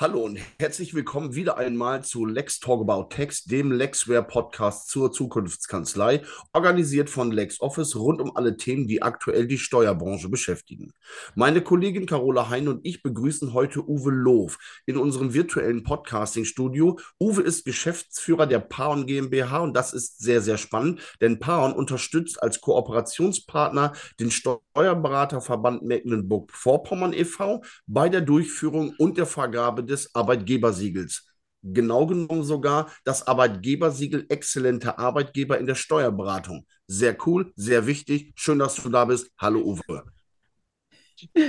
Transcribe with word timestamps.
Hallo 0.00 0.20
und 0.20 0.38
herzlich 0.60 0.94
willkommen 0.94 1.34
wieder 1.34 1.58
einmal 1.58 2.04
zu 2.04 2.24
Lex 2.24 2.60
Talk 2.60 2.88
About 2.88 3.08
Text, 3.12 3.50
dem 3.50 3.72
Lexware 3.72 4.22
Podcast 4.22 4.88
zur 4.88 5.10
Zukunftskanzlei, 5.10 6.22
organisiert 6.52 7.10
von 7.10 7.32
LexOffice 7.32 7.96
rund 7.96 8.20
um 8.20 8.36
alle 8.36 8.56
Themen, 8.56 8.86
die 8.86 9.02
aktuell 9.02 9.48
die 9.48 9.58
Steuerbranche 9.58 10.28
beschäftigen. 10.28 10.92
Meine 11.34 11.62
Kollegin 11.62 12.06
Carola 12.06 12.48
Hein 12.48 12.68
und 12.68 12.86
ich 12.86 13.02
begrüßen 13.02 13.54
heute 13.54 13.88
Uwe 13.88 14.12
Loof 14.12 14.58
in 14.86 14.98
unserem 14.98 15.34
virtuellen 15.34 15.82
Podcasting-Studio. 15.82 17.00
Uwe 17.18 17.42
ist 17.42 17.64
Geschäftsführer 17.64 18.46
der 18.46 18.60
Paon 18.60 19.04
GmbH 19.04 19.58
und 19.58 19.74
das 19.76 19.92
ist 19.92 20.20
sehr, 20.20 20.42
sehr 20.42 20.58
spannend, 20.58 21.00
denn 21.20 21.40
Paon 21.40 21.72
unterstützt 21.72 22.40
als 22.40 22.60
Kooperationspartner 22.60 23.94
den 24.20 24.30
Steuerberaterverband 24.30 25.82
Mecklenburg-Vorpommern 25.82 27.14
e.V. 27.14 27.64
bei 27.88 28.08
der 28.08 28.20
Durchführung 28.20 28.94
und 28.96 29.18
der 29.18 29.26
Vergabe 29.26 29.87
des 29.88 30.14
Arbeitgebersiegels. 30.14 31.26
Genau 31.62 32.06
genommen 32.06 32.44
sogar 32.44 32.92
das 33.04 33.26
Arbeitgebersiegel 33.26 34.26
exzellente 34.28 34.98
Arbeitgeber 34.98 35.58
in 35.58 35.66
der 35.66 35.74
Steuerberatung. 35.74 36.66
Sehr 36.86 37.16
cool, 37.26 37.52
sehr 37.56 37.86
wichtig. 37.86 38.32
Schön, 38.36 38.60
dass 38.60 38.76
du 38.76 38.88
da 38.88 39.04
bist. 39.04 39.30
Hallo 39.38 39.60
Uwe. 39.60 40.04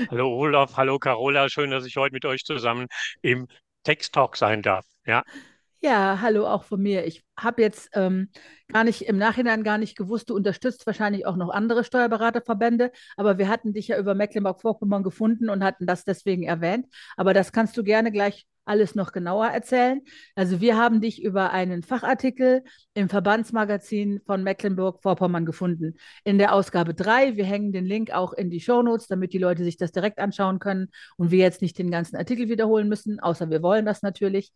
Hallo 0.09 0.29
Olaf, 0.35 0.77
hallo 0.77 0.97
Carola. 0.97 1.47
Schön, 1.47 1.69
dass 1.69 1.85
ich 1.85 1.95
heute 1.95 2.13
mit 2.13 2.25
euch 2.25 2.43
zusammen 2.43 2.87
im 3.21 3.47
Text 3.83 4.13
Talk 4.13 4.35
sein 4.35 4.63
darf. 4.63 4.85
Ja. 5.05 5.23
Ja, 5.81 6.19
hallo 6.21 6.45
auch 6.45 6.63
von 6.65 6.81
mir. 6.81 7.05
Ich 7.05 7.23
habe 7.39 7.61
jetzt 7.61 7.89
ähm, 7.93 8.29
gar 8.67 8.83
nicht 8.83 9.03
im 9.03 9.17
Nachhinein 9.17 9.63
gar 9.63 9.77
nicht 9.77 9.95
gewusst, 9.97 10.29
du 10.29 10.35
unterstützt 10.35 10.85
wahrscheinlich 10.85 11.25
auch 11.25 11.37
noch 11.37 11.49
andere 11.49 11.85
Steuerberaterverbände, 11.85 12.91
aber 13.15 13.37
wir 13.37 13.47
hatten 13.47 13.71
dich 13.73 13.87
ja 13.87 13.97
über 13.97 14.13
Mecklenburg-Vorpommern 14.13 15.03
gefunden 15.03 15.49
und 15.49 15.63
hatten 15.63 15.85
das 15.85 16.03
deswegen 16.03 16.43
erwähnt. 16.43 16.87
Aber 17.15 17.33
das 17.33 17.53
kannst 17.53 17.77
du 17.77 17.83
gerne 17.83 18.11
gleich 18.11 18.45
alles 18.69 18.95
noch 18.95 19.11
genauer 19.11 19.47
erzählen. 19.47 20.01
Also 20.35 20.61
wir 20.61 20.77
haben 20.77 21.01
dich 21.01 21.21
über 21.21 21.51
einen 21.51 21.83
Fachartikel 21.83 22.63
im 22.93 23.09
Verbandsmagazin 23.09 24.21
von 24.25 24.43
Mecklenburg-Vorpommern 24.43 25.45
gefunden. 25.45 25.95
In 26.23 26.37
der 26.37 26.53
Ausgabe 26.53 26.93
3, 26.93 27.35
wir 27.35 27.45
hängen 27.45 27.73
den 27.73 27.85
Link 27.85 28.11
auch 28.11 28.33
in 28.33 28.49
die 28.49 28.61
Shownotes, 28.61 29.07
damit 29.07 29.33
die 29.33 29.39
Leute 29.39 29.63
sich 29.63 29.77
das 29.77 29.91
direkt 29.91 30.19
anschauen 30.19 30.59
können 30.59 30.89
und 31.17 31.31
wir 31.31 31.39
jetzt 31.39 31.61
nicht 31.61 31.77
den 31.77 31.91
ganzen 31.91 32.15
Artikel 32.15 32.47
wiederholen 32.47 32.87
müssen, 32.87 33.19
außer 33.19 33.49
wir 33.49 33.61
wollen 33.61 33.85
das 33.85 34.01
natürlich. 34.01 34.53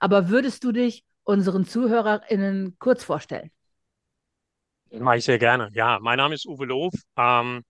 Aber 0.00 0.28
würdest 0.28 0.64
du 0.64 0.72
dich 0.72 1.04
unseren 1.24 1.64
ZuhörerInnen 1.64 2.76
kurz 2.78 3.04
vorstellen? 3.04 3.50
Mache 4.90 5.18
ich 5.18 5.24
sehr 5.24 5.38
gerne. 5.38 5.70
Ja, 5.72 5.98
mein 6.02 6.18
Name 6.18 6.34
ist 6.34 6.46
Uwe 6.46 6.66
Loof. 6.66 6.92
Ähm, 7.16 7.62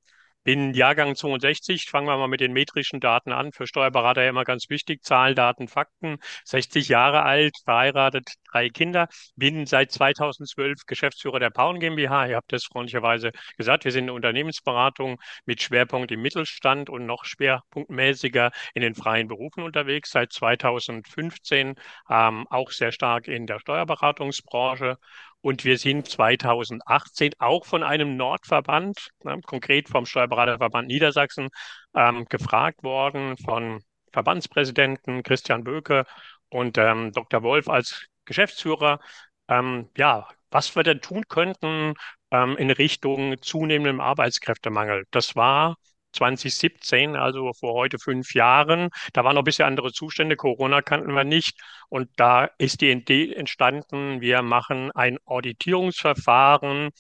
bin 0.45 0.75
Jahrgang 0.75 1.15
62, 1.15 1.87
fangen 1.89 2.07
wir 2.07 2.17
mal 2.17 2.29
mit 2.29 2.41
den 2.41 2.53
metrischen 2.53 3.01
Daten 3.01 3.33
an. 3.33 3.53
Für 3.53 3.67
Steuerberater 3.67 4.23
ja 4.23 4.31
immer 4.31 4.45
ganz 4.45 4.69
wichtig, 4.69 5.03
Zahlen, 5.03 5.35
Daten, 5.35 5.69
Fakten. 5.69 6.19
60 6.45 6.89
Jahre 6.89 7.23
alt, 7.23 7.57
verheiratet, 7.65 8.29
drei 8.51 8.69
Kinder. 8.69 9.09
Bin 9.37 9.67
seit 9.67 9.93
2012 9.93 10.87
Geschäftsführer 10.87 11.39
der 11.39 11.51
Pauen 11.51 11.81
GmbH. 11.81 12.27
Ihr 12.27 12.37
habt 12.37 12.53
das 12.53 12.65
freundlicherweise 12.65 13.33
gesagt. 13.57 13.85
Wir 13.85 13.93
sind 13.93 14.05
eine 14.05 14.15
Unternehmensberatung 14.15 15.21
mit 15.45 15.63
Schwerpunkt 15.63 16.11
im 16.11 16.23
Mittelstand 16.23 16.91
und 16.91 17.07
noch 17.07 17.25
schwerpunktmäßiger 17.25 18.51
in 18.75 18.83
den 18.83 18.95
freien 18.95 19.29
Berufen 19.29 19.63
unterwegs. 19.63 20.11
Seit 20.11 20.33
2015 20.33 21.75
ähm, 22.11 22.47
auch 22.51 22.71
sehr 22.71 22.93
stark 22.93 23.29
in 23.29 23.47
der 23.47 23.61
Steuerberatungsbranche 23.61 24.99
und 25.43 25.65
wir 25.65 25.77
sind 25.79 26.09
2018 26.09 27.33
auch 27.39 27.67
von 27.67 27.83
einem 27.83 28.17
Nordverband, 28.17 29.11
ne, 29.25 29.41
konkret 29.43 29.89
vom 29.89 30.07
Steuerberaterverband 30.07 30.89
Niedersachsen, 30.89 31.49
ähm, 31.95 32.27
gefragt 32.29 32.83
worden 32.83 33.37
von 33.39 33.83
Verbandspräsidenten 34.13 35.23
Christian 35.23 35.65
Böke 35.65 36.05
und 36.49 36.79
ähm, 36.79 37.13
Dr. 37.13 37.43
Wolf 37.43 37.69
als 37.69 38.07
Geschäftsführer, 38.25 39.01
ähm, 39.49 39.91
ja, 39.97 40.29
was 40.51 40.75
wir 40.77 40.83
denn 40.83 41.01
tun 41.01 41.25
könnten 41.29 41.95
ähm, 42.31 42.57
in 42.57 42.71
Richtung 42.71 43.41
zunehmendem 43.43 44.01
Arbeitskräftemangel. 44.01 45.05
Das 45.11 45.35
war 45.37 45.77
2017, 46.13 47.17
also 47.17 47.53
vor 47.53 47.75
heute 47.75 47.99
fünf 47.99 48.35
Jahren. 48.35 48.89
Da 49.13 49.25
waren 49.25 49.35
noch 49.35 49.43
ein 49.43 49.45
bisschen 49.45 49.67
andere 49.67 49.93
Zustände. 49.93 50.37
Corona 50.37 50.83
kannten 50.83 51.13
wir 51.15 51.25
nicht. 51.25 51.61
Und 51.89 52.11
da 52.17 52.51
ist 52.59 52.81
die 52.81 52.91
Idee 52.91 53.35
entstanden, 53.35 54.21
wir 54.21 54.43
machen 54.43 54.91
ein 54.93 55.19
Auditierungsverfahren, 55.25 56.91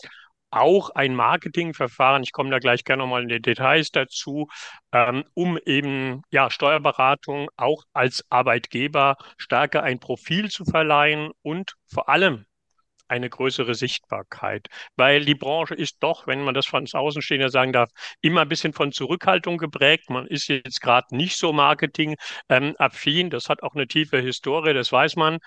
auch 0.51 0.91
ein 0.91 1.15
Marketingverfahren. 1.15 2.23
Ich 2.23 2.33
komme 2.33 2.51
da 2.51 2.59
gleich 2.59 2.85
gerne 2.85 3.03
nochmal 3.03 3.23
in 3.23 3.29
die 3.29 3.41
Details 3.41 3.91
dazu, 3.91 4.49
ähm, 4.93 5.25
um 5.35 5.59
eben 5.65 6.23
ja 6.31 6.51
Steuerberatung 6.51 7.49
auch 7.57 7.85
als 7.93 8.25
Arbeitgeber 8.31 9.17
stärker 9.39 9.83
ein 9.83 9.99
Profil 9.99 10.51
zu 10.51 10.65
verleihen 10.65 11.31
und 11.43 11.75
vor 11.87 12.09
allem 12.09 12.45
eine 13.13 13.29
größere 13.31 13.75
Sichtbarkeit. 13.75 14.67
Weil 14.97 15.25
die 15.25 15.35
Branche 15.35 15.75
ist 15.75 15.99
doch, 16.01 16.27
wenn 16.27 16.43
man 16.43 16.55
das 16.55 16.67
von 16.67 16.87
Außenstehender 16.93 17.51
sagen 17.51 17.73
darf, 17.73 17.91
immer 18.21 18.43
ein 18.43 18.49
bisschen 18.49 18.73
von 18.73 18.93
Zurückhaltung 18.93 19.59
geprägt. 19.59 20.11
Man 20.11 20.27
ist 20.27 20.49
jetzt 20.49 20.81
gerade 20.81 21.15
nicht 21.15 21.37
so 21.39 21.53
marketingaffin. 21.53 23.31
Das 23.31 23.49
hat 23.49 23.63
auch 23.63 23.75
eine 23.75 23.87
tiefe 23.87 24.19
Historie, 24.21 24.75
das 24.75 24.91
weiß 24.93 25.17
man. 25.17 25.39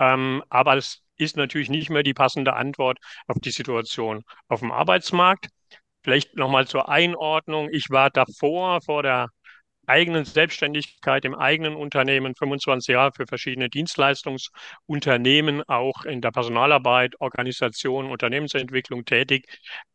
Ähm, 0.00 0.42
aber 0.48 0.76
es 0.76 1.02
ist 1.16 1.36
natürlich 1.36 1.68
nicht 1.68 1.90
mehr 1.90 2.02
die 2.02 2.14
passende 2.14 2.54
Antwort 2.54 2.98
auf 3.26 3.36
die 3.40 3.50
Situation 3.50 4.22
auf 4.48 4.60
dem 4.60 4.72
Arbeitsmarkt. 4.72 5.48
Vielleicht 6.02 6.36
nochmal 6.36 6.66
zur 6.66 6.88
Einordnung. 6.88 7.68
Ich 7.70 7.90
war 7.90 8.08
davor, 8.10 8.80
vor 8.80 9.02
der 9.02 9.28
eigenen 9.90 10.24
Selbstständigkeit 10.24 11.24
im 11.24 11.34
eigenen 11.34 11.74
Unternehmen, 11.74 12.34
25 12.34 12.92
Jahre 12.94 13.12
für 13.14 13.26
verschiedene 13.26 13.68
Dienstleistungsunternehmen, 13.68 15.62
auch 15.68 16.04
in 16.04 16.20
der 16.20 16.30
Personalarbeit, 16.30 17.20
Organisation, 17.20 18.10
Unternehmensentwicklung 18.10 19.04
tätig, 19.04 19.46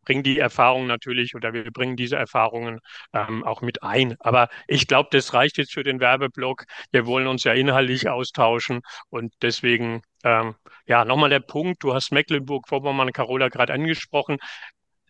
bringen 0.04 0.24
die 0.24 0.38
Erfahrungen 0.40 0.88
natürlich 0.88 1.36
oder 1.36 1.54
wir 1.54 1.72
bringen 1.72 1.96
diese 1.96 2.18
Erfahrungen 2.18 2.80
ähm, 3.14 3.44
auch 3.44 3.62
mit 3.62 3.84
ein. 3.84 4.16
Aber 4.20 4.50
ich 4.68 4.88
glaube, 4.88 5.10
das 5.12 5.34
reicht 5.34 5.58
jetzt 5.58 5.74
für 5.74 5.84
den 5.84 6.00
Werbeblock. 6.00 6.66
Wir 6.92 7.06
wollen 7.08 7.28
uns 7.28 7.44
ja 7.44 7.54
inhaltlich 7.54 8.10
austauschen 8.10 8.82
und 9.10 9.34
deswegen 9.42 10.02
ähm, 10.24 10.56
ja, 10.88 11.06
nochmal 11.06 11.30
der 11.30 11.40
Punkt, 11.40 11.84
du 11.84 11.94
hast 11.94 12.12
Mecklenburg-Vorpommern, 12.12 13.14
Carola 13.14 13.50
gerade 13.50 13.74
angesprochen. 13.74 14.38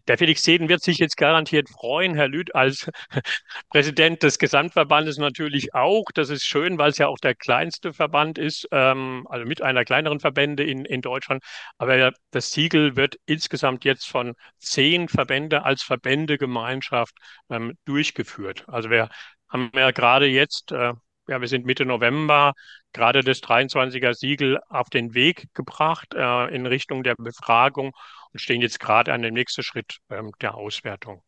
Der 0.08 0.18
Felix 0.18 0.44
Seden 0.44 0.70
wird 0.70 0.84
sich 0.84 0.98
jetzt 1.00 1.18
garantiert 1.18 1.70
freuen, 1.70 2.16
Herr 2.16 2.28
Lüth 2.28 2.54
als 2.54 2.90
Präsident 3.70 4.24
des 4.24 4.40
Gesamtverbandes 4.40 5.18
natürlich 5.18 5.74
auch. 5.74 6.06
Das 6.14 6.30
ist 6.30 6.44
schön, 6.46 6.78
weil 6.78 6.92
es 6.92 6.98
ja 6.98 7.08
auch 7.08 7.18
der 7.20 7.36
kleinste 7.36 7.94
Verband 7.94 8.38
ist, 8.38 8.68
ähm, 8.72 9.26
also 9.30 9.46
mit 9.46 9.62
einer 9.62 9.86
kleineren 9.86 10.20
Verbände 10.20 10.64
in, 10.64 10.86
in 10.86 11.02
Deutschland. 11.02 11.44
Aber 11.78 12.12
das 12.32 12.52
Siegel 12.52 12.96
wird 12.96 13.18
insgesamt 13.26 13.86
jetzt 13.86 14.08
von 14.08 14.36
zehn 14.60 15.08
Verbände 15.10 15.64
als 15.64 15.84
Verbändegemeinschaft 15.84 17.16
ähm, 17.50 17.74
durchgeführt. 17.86 18.64
Also 18.68 18.90
wir 18.90 19.10
haben 19.50 19.72
ja 19.76 19.92
gerade 19.92 20.28
jetzt 20.28 20.72
äh, 20.72 20.94
ja, 21.28 21.42
wir 21.42 21.48
sind 21.48 21.66
Mitte 21.66 21.86
November, 21.86 22.54
gerade 22.96 23.22
das 23.22 23.44
23er 23.44 24.14
Siegel 24.14 24.60
auf 24.70 24.90
den 24.90 25.14
Weg 25.14 25.54
gebracht 25.54 26.14
äh, 26.16 26.56
in 26.56 26.66
Richtung 26.66 27.04
der 27.04 27.16
Befragung 27.16 27.92
und 28.32 28.40
stehen 28.40 28.62
jetzt 28.62 28.80
gerade 28.80 29.14
an 29.14 29.22
dem 29.22 29.34
nächsten 29.34 29.64
Schritt 29.64 29.98
ähm, 30.10 30.32
der 30.42 30.56
Auswertung. 30.56 31.22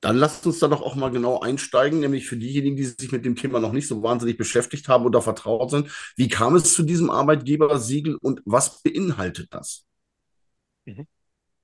Dann 0.00 0.16
lasst 0.16 0.46
uns 0.46 0.58
da 0.58 0.68
doch 0.68 0.82
auch 0.82 0.96
mal 0.96 1.10
genau 1.10 1.40
einsteigen, 1.40 2.00
nämlich 2.00 2.26
für 2.26 2.36
diejenigen, 2.36 2.76
die 2.76 2.84
sich 2.84 3.10
mit 3.10 3.24
dem 3.24 3.36
Thema 3.36 3.60
noch 3.60 3.72
nicht 3.72 3.88
so 3.88 4.02
wahnsinnig 4.02 4.36
beschäftigt 4.36 4.88
haben 4.88 5.06
oder 5.06 5.22
vertraut 5.22 5.70
sind. 5.70 5.90
Wie 6.16 6.28
kam 6.28 6.56
es 6.56 6.74
zu 6.74 6.82
diesem 6.82 7.08
Arbeitgebersiegel 7.08 8.16
und 8.16 8.42
was 8.44 8.82
beinhaltet 8.82 9.54
das? 9.54 9.86
Mhm. 10.84 11.06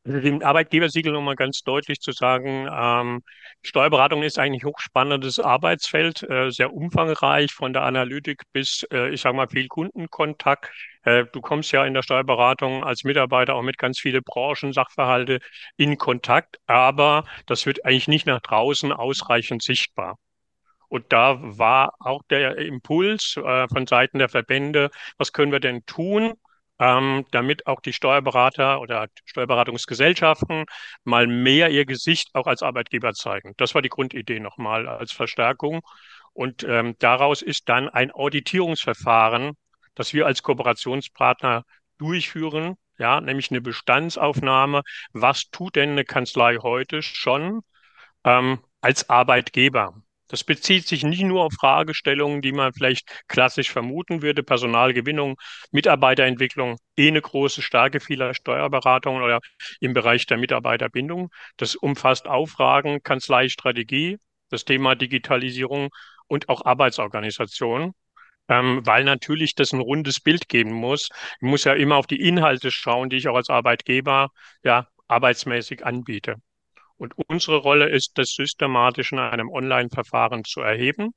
Also 0.04 0.20
dem 0.20 0.42
Arbeitgebersiegel 0.42 1.12
nochmal 1.12 1.36
ganz 1.36 1.60
deutlich 1.62 2.00
zu 2.00 2.12
sagen, 2.12 2.66
ähm, 2.72 3.22
Steuerberatung 3.62 4.22
ist 4.22 4.38
eigentlich 4.38 4.64
hochspannendes 4.64 5.38
Arbeitsfeld, 5.38 6.22
äh, 6.22 6.50
sehr 6.50 6.72
umfangreich 6.72 7.52
von 7.52 7.74
der 7.74 7.82
Analytik 7.82 8.42
bis, 8.52 8.86
äh, 8.90 9.10
ich 9.10 9.20
sage 9.20 9.36
mal, 9.36 9.48
viel 9.48 9.68
Kundenkontakt. 9.68 10.70
Äh, 11.02 11.26
du 11.30 11.42
kommst 11.42 11.72
ja 11.72 11.84
in 11.84 11.92
der 11.92 12.02
Steuerberatung 12.02 12.82
als 12.82 13.04
Mitarbeiter 13.04 13.54
auch 13.54 13.62
mit 13.62 13.76
ganz 13.76 14.00
viele 14.00 14.22
Branchen, 14.22 14.72
Sachverhalte 14.72 15.38
in 15.76 15.98
Kontakt, 15.98 16.56
aber 16.66 17.24
das 17.44 17.66
wird 17.66 17.84
eigentlich 17.84 18.08
nicht 18.08 18.26
nach 18.26 18.40
draußen 18.40 18.92
ausreichend 18.92 19.62
sichtbar. 19.62 20.16
Und 20.88 21.12
da 21.12 21.38
war 21.40 21.94
auch 22.00 22.22
der 22.30 22.58
Impuls 22.58 23.36
äh, 23.36 23.68
von 23.68 23.86
Seiten 23.86 24.18
der 24.18 24.28
Verbände, 24.30 24.90
was 25.18 25.32
können 25.32 25.52
wir 25.52 25.60
denn 25.60 25.84
tun, 25.86 26.34
ähm, 26.80 27.26
damit 27.30 27.66
auch 27.66 27.80
die 27.80 27.92
Steuerberater 27.92 28.80
oder 28.80 29.06
Steuerberatungsgesellschaften 29.26 30.64
mal 31.04 31.26
mehr 31.26 31.70
ihr 31.70 31.84
Gesicht 31.84 32.30
auch 32.34 32.46
als 32.46 32.62
Arbeitgeber 32.62 33.12
zeigen. 33.12 33.52
Das 33.58 33.74
war 33.74 33.82
die 33.82 33.90
Grundidee 33.90 34.40
nochmal 34.40 34.88
als 34.88 35.12
Verstärkung. 35.12 35.82
Und 36.32 36.64
ähm, 36.64 36.96
daraus 36.98 37.42
ist 37.42 37.68
dann 37.68 37.88
ein 37.90 38.10
Auditierungsverfahren, 38.10 39.52
das 39.94 40.14
wir 40.14 40.26
als 40.26 40.42
Kooperationspartner 40.42 41.64
durchführen, 41.98 42.76
ja, 42.98 43.20
nämlich 43.20 43.50
eine 43.50 43.60
Bestandsaufnahme. 43.60 44.82
Was 45.12 45.50
tut 45.50 45.76
denn 45.76 45.90
eine 45.90 46.04
Kanzlei 46.04 46.56
heute 46.62 47.02
schon 47.02 47.60
ähm, 48.24 48.60
als 48.80 49.10
Arbeitgeber? 49.10 50.02
Das 50.30 50.44
bezieht 50.44 50.86
sich 50.86 51.02
nicht 51.02 51.22
nur 51.22 51.44
auf 51.44 51.52
Fragestellungen, 51.58 52.40
die 52.40 52.52
man 52.52 52.72
vielleicht 52.72 53.08
klassisch 53.26 53.70
vermuten 53.70 54.22
würde, 54.22 54.44
Personalgewinnung, 54.44 55.36
Mitarbeiterentwicklung, 55.72 56.76
eh 56.96 57.08
eine 57.08 57.20
große 57.20 57.62
Stärke 57.62 57.98
vieler 57.98 58.32
Steuerberatungen 58.34 59.22
oder 59.22 59.40
im 59.80 59.92
Bereich 59.92 60.26
der 60.26 60.38
Mitarbeiterbindung. 60.38 61.30
Das 61.56 61.74
umfasst 61.74 62.28
auch 62.28 62.46
Fragen 62.46 63.02
Kanzleistrategie, 63.02 64.18
das 64.50 64.64
Thema 64.64 64.94
Digitalisierung 64.94 65.88
und 66.28 66.48
auch 66.48 66.64
Arbeitsorganisation, 66.64 67.92
ähm, 68.48 68.86
weil 68.86 69.02
natürlich 69.04 69.56
das 69.56 69.72
ein 69.72 69.80
rundes 69.80 70.20
Bild 70.20 70.48
geben 70.48 70.72
muss. 70.72 71.08
Ich 71.40 71.48
muss 71.48 71.64
ja 71.64 71.74
immer 71.74 71.96
auf 71.96 72.06
die 72.06 72.20
Inhalte 72.20 72.70
schauen, 72.70 73.10
die 73.10 73.16
ich 73.16 73.28
auch 73.28 73.36
als 73.36 73.50
Arbeitgeber 73.50 74.30
ja 74.62 74.86
arbeitsmäßig 75.08 75.84
anbiete. 75.84 76.36
Und 77.00 77.14
unsere 77.28 77.56
Rolle 77.56 77.88
ist, 77.88 78.18
das 78.18 78.34
systematisch 78.34 79.12
in 79.12 79.18
einem 79.18 79.48
Online-Verfahren 79.48 80.44
zu 80.44 80.60
erheben, 80.60 81.14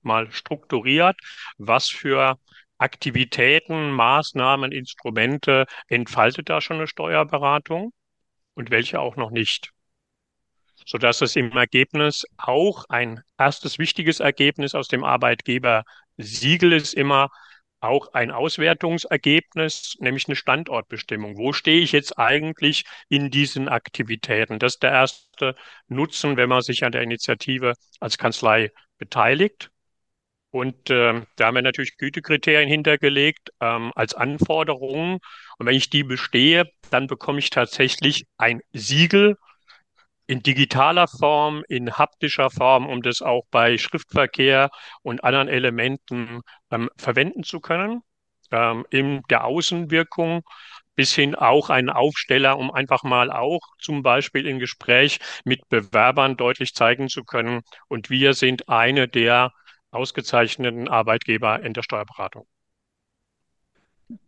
mal 0.00 0.30
strukturiert, 0.30 1.16
was 1.58 1.88
für 1.88 2.38
Aktivitäten, 2.78 3.90
Maßnahmen, 3.90 4.70
Instrumente 4.70 5.66
entfaltet 5.88 6.48
da 6.50 6.60
schon 6.60 6.76
eine 6.76 6.86
Steuerberatung 6.86 7.92
und 8.54 8.70
welche 8.70 9.00
auch 9.00 9.16
noch 9.16 9.32
nicht. 9.32 9.70
Sodass 10.86 11.20
es 11.20 11.34
im 11.34 11.50
Ergebnis 11.50 12.24
auch 12.36 12.84
ein 12.88 13.20
erstes 13.36 13.80
wichtiges 13.80 14.20
Ergebnis 14.20 14.76
aus 14.76 14.86
dem 14.86 15.02
Arbeitgeber-Siegel 15.02 16.72
ist 16.72 16.94
immer, 16.94 17.28
auch 17.84 18.12
ein 18.14 18.30
Auswertungsergebnis, 18.30 19.96
nämlich 20.00 20.26
eine 20.26 20.36
Standortbestimmung. 20.36 21.36
Wo 21.36 21.52
stehe 21.52 21.80
ich 21.80 21.92
jetzt 21.92 22.18
eigentlich 22.18 22.84
in 23.08 23.30
diesen 23.30 23.68
Aktivitäten? 23.68 24.58
Das 24.58 24.74
ist 24.74 24.82
der 24.82 24.92
erste 24.92 25.54
Nutzen, 25.88 26.36
wenn 26.36 26.48
man 26.48 26.62
sich 26.62 26.84
an 26.84 26.92
der 26.92 27.02
Initiative 27.02 27.74
als 28.00 28.18
Kanzlei 28.18 28.72
beteiligt. 28.98 29.70
Und 30.50 30.88
äh, 30.88 31.22
da 31.36 31.46
haben 31.46 31.56
wir 31.56 31.62
natürlich 31.62 31.96
Gütekriterien 31.96 32.68
hintergelegt 32.68 33.50
ähm, 33.60 33.90
als 33.96 34.14
Anforderungen. 34.14 35.18
Und 35.58 35.66
wenn 35.66 35.74
ich 35.74 35.90
die 35.90 36.04
bestehe, 36.04 36.70
dann 36.90 37.08
bekomme 37.08 37.40
ich 37.40 37.50
tatsächlich 37.50 38.26
ein 38.38 38.60
Siegel 38.72 39.36
in 40.26 40.42
digitaler 40.42 41.06
Form, 41.08 41.64
in 41.68 41.92
haptischer 41.92 42.50
Form, 42.50 42.88
um 42.88 43.02
das 43.02 43.22
auch 43.22 43.44
bei 43.50 43.78
Schriftverkehr 43.78 44.70
und 45.02 45.22
anderen 45.24 45.48
Elementen 45.48 46.40
ähm, 46.70 46.90
verwenden 46.96 47.44
zu 47.44 47.60
können, 47.60 48.00
ähm, 48.50 48.86
in 48.90 49.22
der 49.30 49.44
Außenwirkung 49.44 50.42
bis 50.96 51.14
hin 51.14 51.34
auch 51.34 51.70
einen 51.70 51.90
Aufsteller, 51.90 52.58
um 52.58 52.70
einfach 52.70 53.02
mal 53.02 53.30
auch 53.30 53.60
zum 53.80 54.02
Beispiel 54.02 54.46
im 54.46 54.58
Gespräch 54.58 55.18
mit 55.44 55.68
Bewerbern 55.68 56.36
deutlich 56.36 56.74
zeigen 56.74 57.08
zu 57.08 57.24
können. 57.24 57.62
Und 57.88 58.10
wir 58.10 58.34
sind 58.34 58.68
eine 58.68 59.08
der 59.08 59.52
ausgezeichneten 59.90 60.88
Arbeitgeber 60.88 61.60
in 61.62 61.72
der 61.72 61.82
Steuerberatung. 61.82 62.46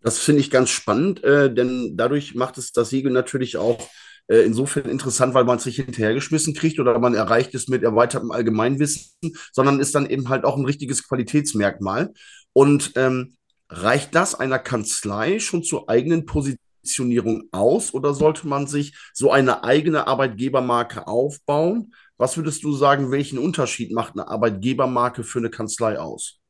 Das 0.02 0.18
finde 0.18 0.40
ich 0.40 0.50
ganz 0.50 0.70
spannend, 0.70 1.22
äh, 1.22 1.52
denn 1.52 1.96
dadurch 1.96 2.34
macht 2.34 2.58
es 2.58 2.72
das 2.72 2.90
Siegel 2.90 3.12
natürlich 3.12 3.56
auch 3.56 3.88
äh, 4.28 4.38
insofern 4.38 4.90
interessant, 4.90 5.34
weil 5.34 5.44
man 5.44 5.58
es 5.58 5.66
nicht 5.66 5.76
hinterhergeschmissen 5.76 6.54
kriegt 6.54 6.80
oder 6.80 6.98
man 6.98 7.14
erreicht 7.14 7.54
es 7.54 7.68
mit 7.68 7.82
erweitertem 7.82 8.30
Allgemeinwissen, 8.30 9.12
sondern 9.52 9.80
ist 9.80 9.94
dann 9.94 10.06
eben 10.06 10.28
halt 10.28 10.44
auch 10.44 10.56
ein 10.56 10.64
richtiges 10.64 11.06
Qualitätsmerkmal. 11.06 12.12
Und 12.52 12.92
ähm, 12.96 13.36
reicht 13.68 14.14
das 14.14 14.34
einer 14.34 14.58
Kanzlei 14.58 15.38
schon 15.38 15.62
zur 15.62 15.88
eigenen 15.88 16.24
Positionierung 16.24 17.48
aus 17.52 17.92
oder 17.94 18.14
sollte 18.14 18.46
man 18.46 18.66
sich 18.66 18.96
so 19.12 19.30
eine 19.30 19.64
eigene 19.64 20.06
Arbeitgebermarke 20.06 21.06
aufbauen? 21.06 21.94
Was 22.16 22.36
würdest 22.36 22.64
du 22.64 22.72
sagen, 22.72 23.10
welchen 23.10 23.38
Unterschied 23.38 23.92
macht 23.92 24.14
eine 24.14 24.28
Arbeitgebermarke 24.28 25.22
für 25.22 25.38
eine 25.38 25.50
Kanzlei 25.50 25.98
aus? 25.98 26.40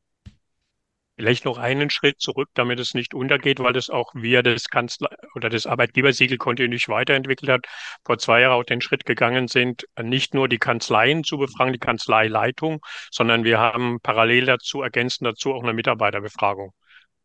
Vielleicht 1.16 1.46
noch 1.46 1.56
einen 1.56 1.88
Schritt 1.88 2.20
zurück, 2.20 2.50
damit 2.54 2.78
es 2.78 2.92
nicht 2.92 3.14
untergeht, 3.14 3.58
weil 3.58 3.72
das 3.72 3.88
auch 3.88 4.14
wir 4.14 4.42
das 4.42 4.68
Kanzler 4.68 5.08
oder 5.34 5.48
das 5.48 5.66
Arbeitgebersiegel 5.66 6.36
kontinuierlich 6.36 6.88
weiterentwickelt 6.88 7.50
hat. 7.50 7.66
Vor 8.04 8.18
zwei 8.18 8.42
Jahren 8.42 8.52
auch 8.52 8.64
den 8.64 8.82
Schritt 8.82 9.06
gegangen 9.06 9.48
sind, 9.48 9.86
nicht 10.02 10.34
nur 10.34 10.46
die 10.48 10.58
Kanzleien 10.58 11.24
zu 11.24 11.38
befragen, 11.38 11.72
die 11.72 11.78
Kanzleileitung, 11.78 12.80
sondern 13.10 13.44
wir 13.44 13.58
haben 13.58 13.98
parallel 14.02 14.44
dazu, 14.44 14.82
ergänzend 14.82 15.26
dazu 15.26 15.54
auch 15.54 15.62
eine 15.62 15.72
Mitarbeiterbefragung. 15.72 16.72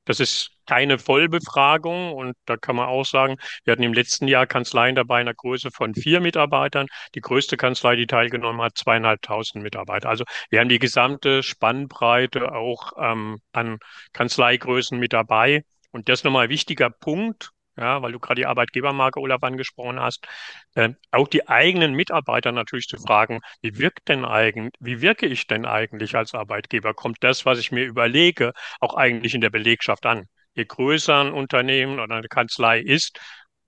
Das 0.06 0.20
ist 0.20 0.52
keine 0.66 0.98
Vollbefragung 0.98 2.14
und 2.14 2.34
da 2.46 2.58
kann 2.58 2.76
man 2.76 2.88
auch 2.88 3.06
sagen, 3.06 3.38
wir 3.64 3.74
hatten 3.74 3.84
im 3.84 3.94
letzten 3.94 4.28
Jahr 4.28 4.48
Kanzleien 4.48 4.96
dabei 4.96 5.22
in 5.22 5.28
einer 5.28 5.36
Größe 5.36 5.70
von 5.72 5.94
vier 5.94 6.22
Mitarbeitern. 6.22 6.88
Die 7.14 7.22
größte 7.22 7.58
Kanzlei, 7.58 7.96
die 7.96 8.08
teilgenommen 8.08 8.62
hat, 8.62 8.78
zweieinhalbtausend 8.78 9.64
Mitarbeiter. 9.64 10.10
Also 10.10 10.24
wir 10.50 10.60
haben 10.60 10.70
die 10.70 10.80
gesamte 10.80 11.44
Spannbreite 11.44 12.54
auch 12.54 12.94
ähm, 12.98 13.40
an 13.52 13.80
Kanzleigrößen 14.14 14.98
mit 14.98 15.14
dabei. 15.14 15.64
Und 15.92 16.10
das 16.10 16.20
ist 16.20 16.24
nochmal 16.24 16.46
ein 16.46 16.50
wichtiger 16.50 16.90
Punkt, 16.90 17.52
ja, 17.82 18.02
weil 18.02 18.12
du 18.12 18.20
gerade 18.20 18.42
die 18.42 18.46
Arbeitgebermarke 18.46 19.20
Olaf 19.20 19.44
angesprochen 19.44 20.00
hast, 20.00 20.28
äh, 20.76 20.90
auch 21.12 21.28
die 21.28 21.48
eigenen 21.50 21.94
Mitarbeiter 21.94 22.52
natürlich 22.52 22.88
zu 22.88 22.98
fragen, 22.98 23.40
wie 23.62 23.78
wirkt 23.80 24.08
denn 24.10 24.24
eigentlich, 24.26 24.74
wie 24.80 25.02
wirke 25.02 25.26
ich 25.26 25.48
denn 25.48 25.66
eigentlich 25.66 26.16
als 26.16 26.34
Arbeitgeber? 26.36 26.94
Kommt 26.94 27.18
das, 27.22 27.46
was 27.46 27.60
ich 27.60 27.72
mir 27.72 27.86
überlege, 27.86 28.54
auch 28.80 28.94
eigentlich 28.96 29.34
in 29.36 29.42
der 29.42 29.50
Belegschaft 29.50 30.06
an? 30.06 30.28
Je 30.54 30.66
größer 30.66 31.22
ein 31.22 31.34
Unternehmen 31.34 32.00
oder 32.00 32.16
eine 32.16 32.28
Kanzlei 32.28 32.80
ist, 32.80 33.20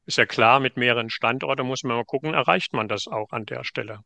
ist 0.06 0.18
ja 0.18 0.26
klar, 0.26 0.60
mit 0.60 0.78
mehreren 0.78 1.10
Standorten 1.10 1.66
muss 1.66 1.84
man 1.84 1.98
mal 1.98 2.06
gucken, 2.06 2.34
erreicht 2.34 2.74
man 2.74 2.88
das 2.88 3.08
auch 3.08 3.32
an 3.32 3.46
der 3.46 3.64
Stelle. 3.64 4.00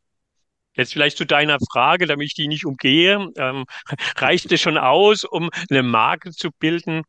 Jetzt 0.74 0.94
vielleicht 0.94 1.18
zu 1.18 1.25
deiner 1.25 1.57
Frage, 1.71 2.06
damit 2.06 2.27
ich 2.27 2.33
die 2.36 2.48
nicht 2.48 2.65
umgehe. 2.65 3.27
Ähm, 3.38 3.65
reicht 4.18 4.51
es 4.51 4.62
schon 4.62 4.77
aus, 4.77 5.24
um 5.24 5.50
eine 5.69 5.83
Marke 5.83 6.31
zu 6.31 6.51
bilden? 6.51 7.04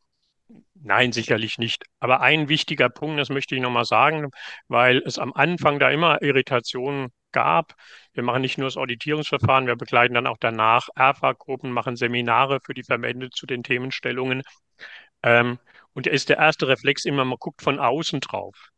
Nein, 0.74 1.12
sicherlich 1.12 1.58
nicht. 1.58 1.84
Aber 2.00 2.20
ein 2.20 2.48
wichtiger 2.48 2.88
Punkt, 2.88 3.18
das 3.18 3.28
möchte 3.28 3.54
ich 3.54 3.60
nochmal 3.60 3.84
sagen, 3.84 4.30
weil 4.68 4.98
es 4.98 5.18
am 5.18 5.32
Anfang 5.32 5.78
da 5.78 5.90
immer 5.90 6.22
Irritationen 6.22 7.08
gab. 7.32 7.74
Wir 8.14 8.22
machen 8.22 8.40
nicht 8.40 8.58
nur 8.58 8.68
das 8.68 8.76
Auditierungsverfahren, 8.76 9.66
wir 9.66 9.76
begleiten 9.76 10.14
dann 10.14 10.26
auch 10.26 10.38
danach 10.38 10.88
ERFA-Gruppen, 10.94 11.70
machen 11.70 11.96
Seminare 11.96 12.60
für 12.64 12.74
die 12.74 12.84
Verbände 12.84 13.30
zu 13.30 13.46
den 13.46 13.62
Themenstellungen. 13.62 14.42
Ähm, 15.22 15.58
und 15.92 16.06
da 16.06 16.10
ist 16.10 16.28
der 16.28 16.38
erste 16.38 16.68
Reflex 16.68 17.04
immer, 17.04 17.24
man 17.24 17.38
guckt 17.38 17.62
von 17.62 17.78
außen 17.78 18.20
drauf. 18.20 18.70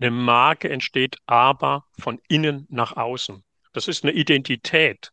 Eine 0.00 0.10
Marke 0.10 0.68
entsteht 0.68 1.16
aber 1.26 1.84
von 1.98 2.20
innen 2.28 2.66
nach 2.68 2.96
außen. 2.96 3.44
Das 3.72 3.88
ist 3.88 4.04
eine 4.04 4.12
Identität. 4.12 5.12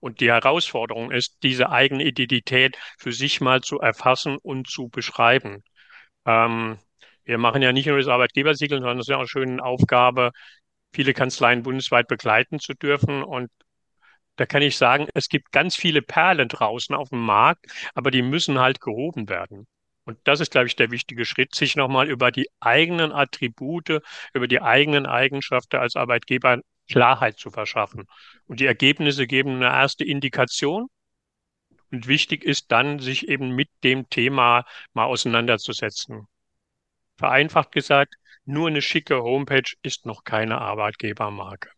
Und 0.00 0.20
die 0.20 0.30
Herausforderung 0.30 1.10
ist, 1.10 1.38
diese 1.42 1.70
eigene 1.70 2.04
Identität 2.04 2.76
für 2.98 3.12
sich 3.12 3.40
mal 3.40 3.60
zu 3.62 3.80
erfassen 3.80 4.36
und 4.36 4.68
zu 4.68 4.88
beschreiben. 4.88 5.62
Ähm, 6.26 6.78
wir 7.24 7.38
machen 7.38 7.62
ja 7.62 7.72
nicht 7.72 7.86
nur 7.86 7.98
das 7.98 8.08
Arbeitgebersiegel, 8.08 8.78
sondern 8.78 8.98
es 8.98 9.06
ist 9.06 9.10
ja 9.10 9.16
auch 9.16 9.20
eine 9.20 9.28
schöne 9.28 9.62
Aufgabe, 9.62 10.32
viele 10.92 11.12
Kanzleien 11.14 11.62
bundesweit 11.62 12.08
begleiten 12.08 12.60
zu 12.60 12.74
dürfen. 12.74 13.22
Und 13.22 13.50
da 14.36 14.46
kann 14.46 14.62
ich 14.62 14.76
sagen, 14.76 15.08
es 15.14 15.28
gibt 15.28 15.52
ganz 15.52 15.76
viele 15.76 16.02
Perlen 16.02 16.48
draußen 16.48 16.94
auf 16.94 17.10
dem 17.10 17.24
Markt, 17.24 17.66
aber 17.94 18.10
die 18.10 18.22
müssen 18.22 18.58
halt 18.60 18.80
gehoben 18.80 19.28
werden. 19.28 19.66
Und 20.04 20.18
das 20.24 20.40
ist, 20.40 20.52
glaube 20.52 20.68
ich, 20.68 20.76
der 20.76 20.92
wichtige 20.92 21.24
Schritt, 21.24 21.54
sich 21.54 21.74
nochmal 21.74 22.08
über 22.08 22.30
die 22.30 22.48
eigenen 22.60 23.12
Attribute, 23.12 24.00
über 24.32 24.46
die 24.46 24.62
eigenen 24.62 25.04
Eigenschaften 25.04 25.76
als 25.76 25.96
Arbeitgeber 25.96 26.60
Klarheit 26.88 27.38
zu 27.38 27.50
verschaffen. 27.50 28.06
Und 28.46 28.60
die 28.60 28.66
Ergebnisse 28.66 29.26
geben 29.26 29.56
eine 29.56 29.66
erste 29.66 30.04
Indikation. 30.04 30.88
Und 31.90 32.06
wichtig 32.06 32.44
ist 32.44 32.72
dann, 32.72 32.98
sich 32.98 33.28
eben 33.28 33.50
mit 33.54 33.70
dem 33.84 34.08
Thema 34.08 34.64
mal 34.92 35.04
auseinanderzusetzen. 35.04 36.26
Vereinfacht 37.16 37.72
gesagt, 37.72 38.16
nur 38.44 38.68
eine 38.68 38.82
schicke 38.82 39.22
Homepage 39.22 39.72
ist 39.82 40.06
noch 40.06 40.24
keine 40.24 40.60
Arbeitgebermarke. 40.60 41.70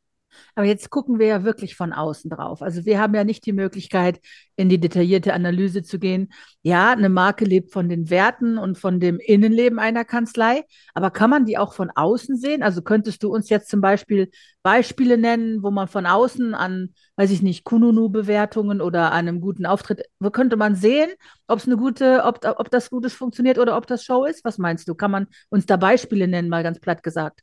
Aber 0.55 0.67
jetzt 0.67 0.91
gucken 0.91 1.19
wir 1.19 1.27
ja 1.27 1.45
wirklich 1.45 1.77
von 1.77 1.93
außen 1.93 2.31
drauf. 2.31 2.63
Also 2.63 2.85
wir 2.85 2.99
haben 3.01 3.15
ja 3.15 3.25
nicht 3.25 3.47
die 3.47 3.53
Möglichkeit, 3.53 4.21
in 4.57 4.69
die 4.69 4.79
detaillierte 4.81 5.35
Analyse 5.35 5.83
zu 5.83 5.99
gehen. 5.99 6.33
Ja, 6.63 6.91
eine 6.91 7.09
Marke 7.09 7.45
lebt 7.45 7.73
von 7.73 7.89
den 7.89 8.11
Werten 8.11 8.59
und 8.59 8.77
von 8.79 9.01
dem 9.01 9.19
Innenleben 9.21 9.79
einer 9.79 10.05
Kanzlei, 10.05 10.65
aber 10.95 11.11
kann 11.11 11.31
man 11.31 11.47
die 11.47 11.59
auch 11.59 11.73
von 11.75 11.91
außen 11.95 12.37
sehen? 12.37 12.63
Also 12.63 12.83
könntest 12.83 13.23
du 13.23 13.33
uns 13.33 13.49
jetzt 13.51 13.69
zum 13.71 13.81
Beispiel 13.81 14.31
Beispiele 14.63 15.17
nennen, 15.17 15.63
wo 15.63 15.71
man 15.71 15.89
von 15.89 16.07
außen 16.07 16.55
an, 16.55 16.95
weiß 17.17 17.31
ich 17.31 17.43
nicht, 17.43 17.65
Kununu-Bewertungen 17.65 18.81
oder 18.81 19.13
einem 19.13 19.41
guten 19.41 19.67
Auftritt, 19.67 20.03
wo 20.19 20.31
könnte 20.31 20.57
man 20.57 20.75
sehen, 20.75 21.11
ob 21.47 21.59
es 21.59 21.67
eine 21.67 21.77
gute, 21.77 22.23
ob, 22.25 22.41
ob 22.45 22.71
das 22.71 22.91
Gutes 22.91 23.15
funktioniert 23.15 23.59
oder 23.59 23.77
ob 23.77 23.87
das 23.87 24.05
Show 24.05 24.25
ist? 24.25 24.45
Was 24.45 24.59
meinst 24.59 24.89
du? 24.89 24.95
Kann 24.95 25.11
man 25.11 25.27
uns 25.49 25.67
da 25.67 25.77
Beispiele 25.77 26.29
nennen, 26.29 26.49
mal 26.49 26.63
ganz 26.63 26.81
platt 26.81 27.03
gesagt? 27.03 27.43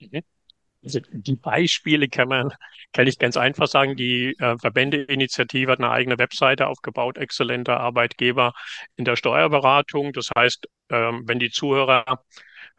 Mhm. 0.00 0.35
Also 0.86 1.00
die 1.10 1.34
Beispiele 1.34 2.08
kann 2.08 2.28
man, 2.28 2.52
kann 2.92 3.08
ich 3.08 3.18
ganz 3.18 3.36
einfach 3.36 3.66
sagen. 3.66 3.96
Die 3.96 4.36
äh, 4.38 4.56
Verbändeinitiative 4.56 5.72
hat 5.72 5.80
eine 5.80 5.90
eigene 5.90 6.18
Webseite 6.18 6.68
aufgebaut, 6.68 7.18
exzellenter 7.18 7.80
Arbeitgeber 7.80 8.52
in 8.94 9.04
der 9.04 9.16
Steuerberatung. 9.16 10.12
Das 10.12 10.30
heißt, 10.36 10.68
ähm, 10.90 11.24
wenn 11.26 11.40
die 11.40 11.50
Zuhörer 11.50 12.22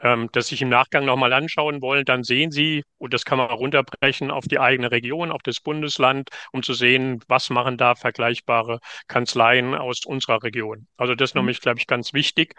ähm, 0.02 0.30
das 0.32 0.48
sich 0.48 0.62
im 0.62 0.70
Nachgang 0.70 1.06
nochmal 1.06 1.34
anschauen 1.34 1.82
wollen, 1.82 2.06
dann 2.06 2.24
sehen 2.24 2.52
Sie, 2.52 2.84
und 2.98 3.14
das 3.14 3.26
kann 3.26 3.38
man 3.38 3.50
runterbrechen 3.50 4.32
auf 4.32 4.46
die 4.48 4.60
eigene 4.60 4.92
Region, 4.92 5.32
auf 5.32 5.42
das 5.44 5.60
Bundesland, 5.60 6.30
um 6.52 6.64
zu 6.64 6.74
sehen, 6.74 7.20
was 7.28 7.50
machen 7.50 7.78
da 7.78 7.96
vergleichbare 7.96 8.80
Kanzleien 9.08 9.76
aus 9.76 10.06
unserer 10.06 10.44
Region. 10.44 10.88
Also 10.96 11.16
das 11.16 11.32
ist 11.32 11.36
mhm. 11.36 11.42
nämlich, 11.42 11.62
glaube 11.62 11.80
ich, 11.80 11.88
ganz 11.88 12.14
wichtig. 12.14 12.56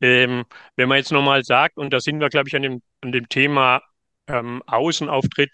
Ähm, 0.00 0.44
wenn 0.76 0.88
man 0.88 0.98
jetzt 0.98 1.12
nochmal 1.12 1.44
sagt, 1.44 1.76
und 1.78 1.92
da 1.92 2.00
sind 2.00 2.20
wir, 2.20 2.28
glaube 2.28 2.48
ich, 2.48 2.56
an 2.56 2.62
dem, 2.62 2.82
an 3.00 3.12
dem 3.12 3.28
Thema 3.28 3.80
ähm, 4.32 4.62
Außenauftritt, 4.66 5.50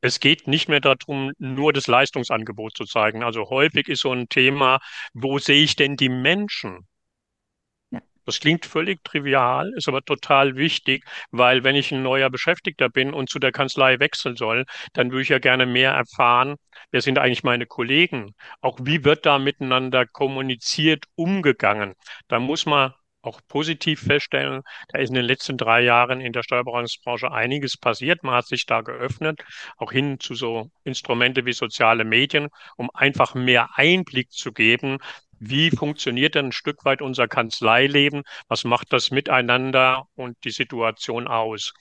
es 0.00 0.20
geht 0.20 0.46
nicht 0.48 0.68
mehr 0.68 0.80
darum, 0.80 1.32
nur 1.38 1.72
das 1.72 1.86
Leistungsangebot 1.86 2.76
zu 2.76 2.84
zeigen. 2.84 3.22
Also 3.24 3.48
häufig 3.50 3.88
ist 3.88 4.02
so 4.02 4.12
ein 4.12 4.28
Thema, 4.28 4.80
wo 5.14 5.38
sehe 5.38 5.62
ich 5.64 5.76
denn 5.76 5.96
die 5.96 6.10
Menschen? 6.10 6.86
Das 8.26 8.40
klingt 8.40 8.64
völlig 8.66 9.02
trivial, 9.04 9.70
ist 9.76 9.88
aber 9.88 10.02
total 10.02 10.56
wichtig, 10.56 11.04
weil 11.30 11.62
wenn 11.64 11.76
ich 11.76 11.92
ein 11.92 12.02
neuer 12.02 12.30
Beschäftigter 12.30 12.88
bin 12.88 13.12
und 13.12 13.28
zu 13.28 13.38
der 13.38 13.52
Kanzlei 13.52 13.98
wechseln 14.00 14.36
soll, 14.36 14.64
dann 14.94 15.10
würde 15.10 15.22
ich 15.22 15.28
ja 15.28 15.38
gerne 15.38 15.66
mehr 15.66 15.92
erfahren, 15.92 16.56
wer 16.90 17.02
sind 17.02 17.18
eigentlich 17.18 17.44
meine 17.44 17.66
Kollegen? 17.66 18.34
Auch 18.62 18.78
wie 18.82 19.04
wird 19.04 19.26
da 19.26 19.38
miteinander 19.38 20.06
kommuniziert, 20.06 21.04
umgegangen? 21.16 21.94
Da 22.28 22.40
muss 22.40 22.64
man 22.66 22.94
auch 23.24 23.40
positiv 23.48 24.00
feststellen, 24.00 24.62
da 24.88 24.98
ist 24.98 25.08
in 25.08 25.14
den 25.14 25.24
letzten 25.24 25.56
drei 25.56 25.82
Jahren 25.82 26.20
in 26.20 26.32
der 26.32 26.42
Steuerberatungsbranche 26.42 27.30
einiges 27.32 27.76
passiert. 27.76 28.22
Man 28.22 28.34
hat 28.34 28.46
sich 28.46 28.66
da 28.66 28.80
geöffnet, 28.82 29.42
auch 29.76 29.92
hin 29.92 30.20
zu 30.20 30.34
so 30.34 30.70
Instrumente 30.84 31.46
wie 31.46 31.52
soziale 31.52 32.04
Medien, 32.04 32.48
um 32.76 32.90
einfach 32.94 33.34
mehr 33.34 33.70
Einblick 33.76 34.30
zu 34.30 34.52
geben, 34.52 34.98
wie 35.40 35.70
funktioniert 35.70 36.36
denn 36.36 36.46
ein 36.46 36.52
Stück 36.52 36.84
weit 36.84 37.02
unser 37.02 37.28
Kanzleileben? 37.28 38.22
Was 38.48 38.64
macht 38.64 38.92
das 38.92 39.10
miteinander 39.10 40.04
und 40.14 40.36
die 40.44 40.50
Situation 40.50 41.28
aus? 41.28 41.74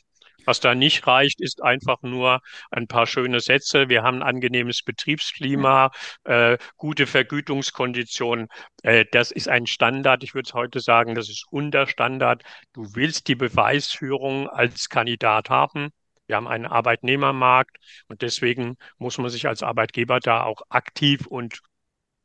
Was 0.45 0.59
da 0.59 0.75
nicht 0.75 1.07
reicht, 1.07 1.41
ist 1.41 1.63
einfach 1.63 2.01
nur 2.01 2.41
ein 2.71 2.87
paar 2.87 3.07
schöne 3.07 3.39
Sätze. 3.39 3.89
Wir 3.89 4.03
haben 4.03 4.17
ein 4.17 4.23
angenehmes 4.23 4.81
Betriebsklima, 4.83 5.91
äh, 6.23 6.57
gute 6.77 7.07
Vergütungskonditionen. 7.07 8.47
Äh, 8.83 9.05
das 9.11 9.31
ist 9.31 9.47
ein 9.47 9.67
Standard. 9.67 10.23
Ich 10.23 10.33
würde 10.33 10.51
heute 10.53 10.79
sagen, 10.79 11.15
das 11.15 11.29
ist 11.29 11.45
Unterstandard. 11.51 12.43
Du 12.73 12.95
willst 12.95 13.27
die 13.27 13.35
Beweisführung 13.35 14.49
als 14.49 14.89
Kandidat 14.89 15.49
haben. 15.49 15.89
Wir 16.27 16.37
haben 16.37 16.47
einen 16.47 16.65
Arbeitnehmermarkt 16.65 17.77
und 18.07 18.21
deswegen 18.21 18.75
muss 18.97 19.17
man 19.17 19.29
sich 19.29 19.47
als 19.47 19.61
Arbeitgeber 19.61 20.19
da 20.19 20.43
auch 20.43 20.61
aktiv 20.69 21.27
und 21.27 21.59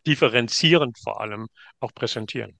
differenzierend 0.06 0.98
vor 0.98 1.20
allem 1.20 1.48
auch 1.80 1.92
präsentieren. 1.94 2.58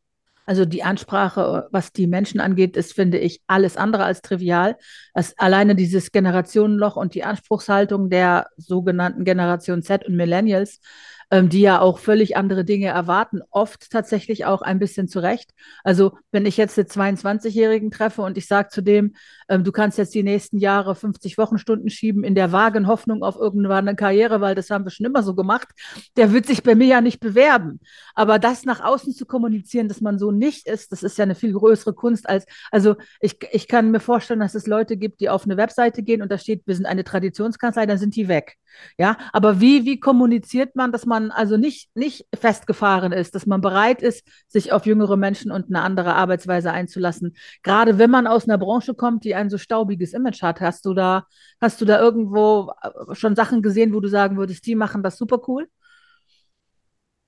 Also 0.49 0.65
die 0.65 0.83
Ansprache, 0.83 1.69
was 1.73 1.93
die 1.93 2.07
Menschen 2.07 2.41
angeht, 2.41 2.75
ist, 2.79 2.95
finde 2.95 3.19
ich, 3.19 3.43
alles 3.47 3.77
andere 3.77 4.05
als 4.05 4.23
trivial. 4.23 4.79
Das, 5.13 5.39
alleine 5.39 5.75
dieses 5.75 6.11
Generationenloch 6.11 6.97
und 6.97 7.13
die 7.13 7.23
Anspruchshaltung 7.23 8.09
der 8.09 8.47
sogenannten 8.57 9.27
Generation 9.27 9.83
Z 9.83 10.07
und 10.07 10.17
Millennials 10.17 10.81
ähm, 11.31 11.49
die 11.49 11.61
ja 11.61 11.81
auch 11.81 11.99
völlig 11.99 12.37
andere 12.37 12.65
Dinge 12.65 12.87
erwarten, 12.87 13.41
oft 13.51 13.91
tatsächlich 13.91 14.47
auch 14.47 14.63
ein 14.63 14.79
bisschen 14.79 15.09
zurecht. 15.09 15.53
Also 15.85 16.13
wenn 16.33 16.47
ich 16.47 16.57
jetzt 16.57 16.79
einen 16.79 17.17
22-Jährigen 17.17 17.91
treffe 17.91 18.23
und 18.23 18.39
ich 18.39 18.47
sage 18.47 18.69
zu 18.69 18.83
dem, 18.83 19.15
ähm, 19.49 19.65
du 19.65 19.73
kannst 19.73 19.99
jetzt 19.99 20.15
die 20.15 20.23
nächsten 20.23 20.59
Jahre 20.59 20.95
50 20.95 21.37
Wochenstunden 21.39 21.91
schieben 21.91 22.25
in 22.25 22.35
der 22.35 22.53
vagen 22.53 22.87
Hoffnung 22.87 23.23
auf 23.23 23.37
irgendwann 23.37 23.89
eine 23.89 23.97
Karriere, 23.97 24.41
weil 24.41 24.55
das 24.55 24.71
haben 24.71 24.85
wir 24.85 24.91
schon 24.91 25.07
immer 25.07 25.23
so 25.23 25.35
gemacht, 25.35 25.69
der 26.17 26.33
wird 26.33 26.47
sich 26.47 26.63
bei 26.63 26.75
mir 26.75 26.87
ja 26.87 27.01
nicht 27.01 27.21
bewerben. 27.21 27.81
Aber 28.15 28.39
das 28.39 28.65
nach 28.65 28.83
außen 28.83 29.13
zu 29.13 29.27
kommunizieren, 29.27 29.89
dass 29.89 30.01
man 30.01 30.19
so 30.19 30.31
nicht 30.31 30.67
ist, 30.67 30.93
das 30.93 31.03
ist 31.03 31.19
ja 31.19 31.25
eine 31.25 31.35
viel 31.35 31.53
größere 31.53 31.95
Kunst 31.95 32.29
als, 32.29 32.47
also 32.71 32.97
ich, 33.21 33.39
ich 33.53 33.69
kann 33.69 33.91
mir 33.91 34.01
vorstellen, 34.01 34.41
dass 34.41 34.55
es 34.55 34.67
Leute 34.67 34.97
gibt, 34.97 35.21
die 35.21 35.29
auf 35.29 35.45
eine 35.45 35.57
Webseite 35.57 36.03
gehen 36.03 36.23
und 36.23 36.33
da 36.33 36.39
steht, 36.39 36.63
wir 36.67 36.75
sind 36.75 36.87
eine 36.87 37.05
Traditionskanzlei, 37.05 37.87
dann 37.87 37.99
sind 37.99 38.17
die 38.17 38.29
weg. 38.29 38.57
Ja, 38.99 39.17
aber 39.33 39.61
wie, 39.61 39.85
wie 39.85 40.01
kommuniziert 40.01 40.77
man, 40.77 40.93
dass 40.93 41.07
man 41.07 41.18
also 41.31 41.57
nicht, 41.57 41.91
nicht 41.95 42.27
festgefahren 42.35 43.13
ist, 43.13 43.35
dass 43.35 43.47
man 43.47 43.61
bereit 43.61 44.03
ist, 44.03 44.27
sich 44.49 44.73
auf 44.73 44.87
jüngere 44.87 45.17
Menschen 45.17 45.51
und 45.51 45.67
eine 45.69 45.83
andere 45.83 46.15
Arbeitsweise 46.15 46.73
einzulassen? 46.73 47.37
Gerade 47.63 47.99
wenn 47.99 48.11
man 48.11 48.27
aus 48.27 48.49
einer 48.49 48.59
Branche 48.59 48.95
kommt, 48.95 49.25
die 49.25 49.35
ein 49.35 49.51
so 49.51 49.59
staubiges 49.59 50.13
Image 50.13 50.43
hat, 50.43 50.61
hast 50.61 50.85
du 50.87 50.95
da, 50.95 51.25
hast 51.61 51.81
du 51.81 51.85
da 51.85 52.01
irgendwo 52.01 52.73
äh, 52.83 53.15
schon 53.15 53.37
Sachen 53.37 53.63
gesehen, 53.63 53.93
wo 53.93 54.01
du 54.01 54.09
sagen 54.09 54.37
würdest, 54.37 54.67
die 54.67 54.75
machen 54.75 55.03
das 55.03 55.19
super 55.19 55.41
cool? 55.49 55.69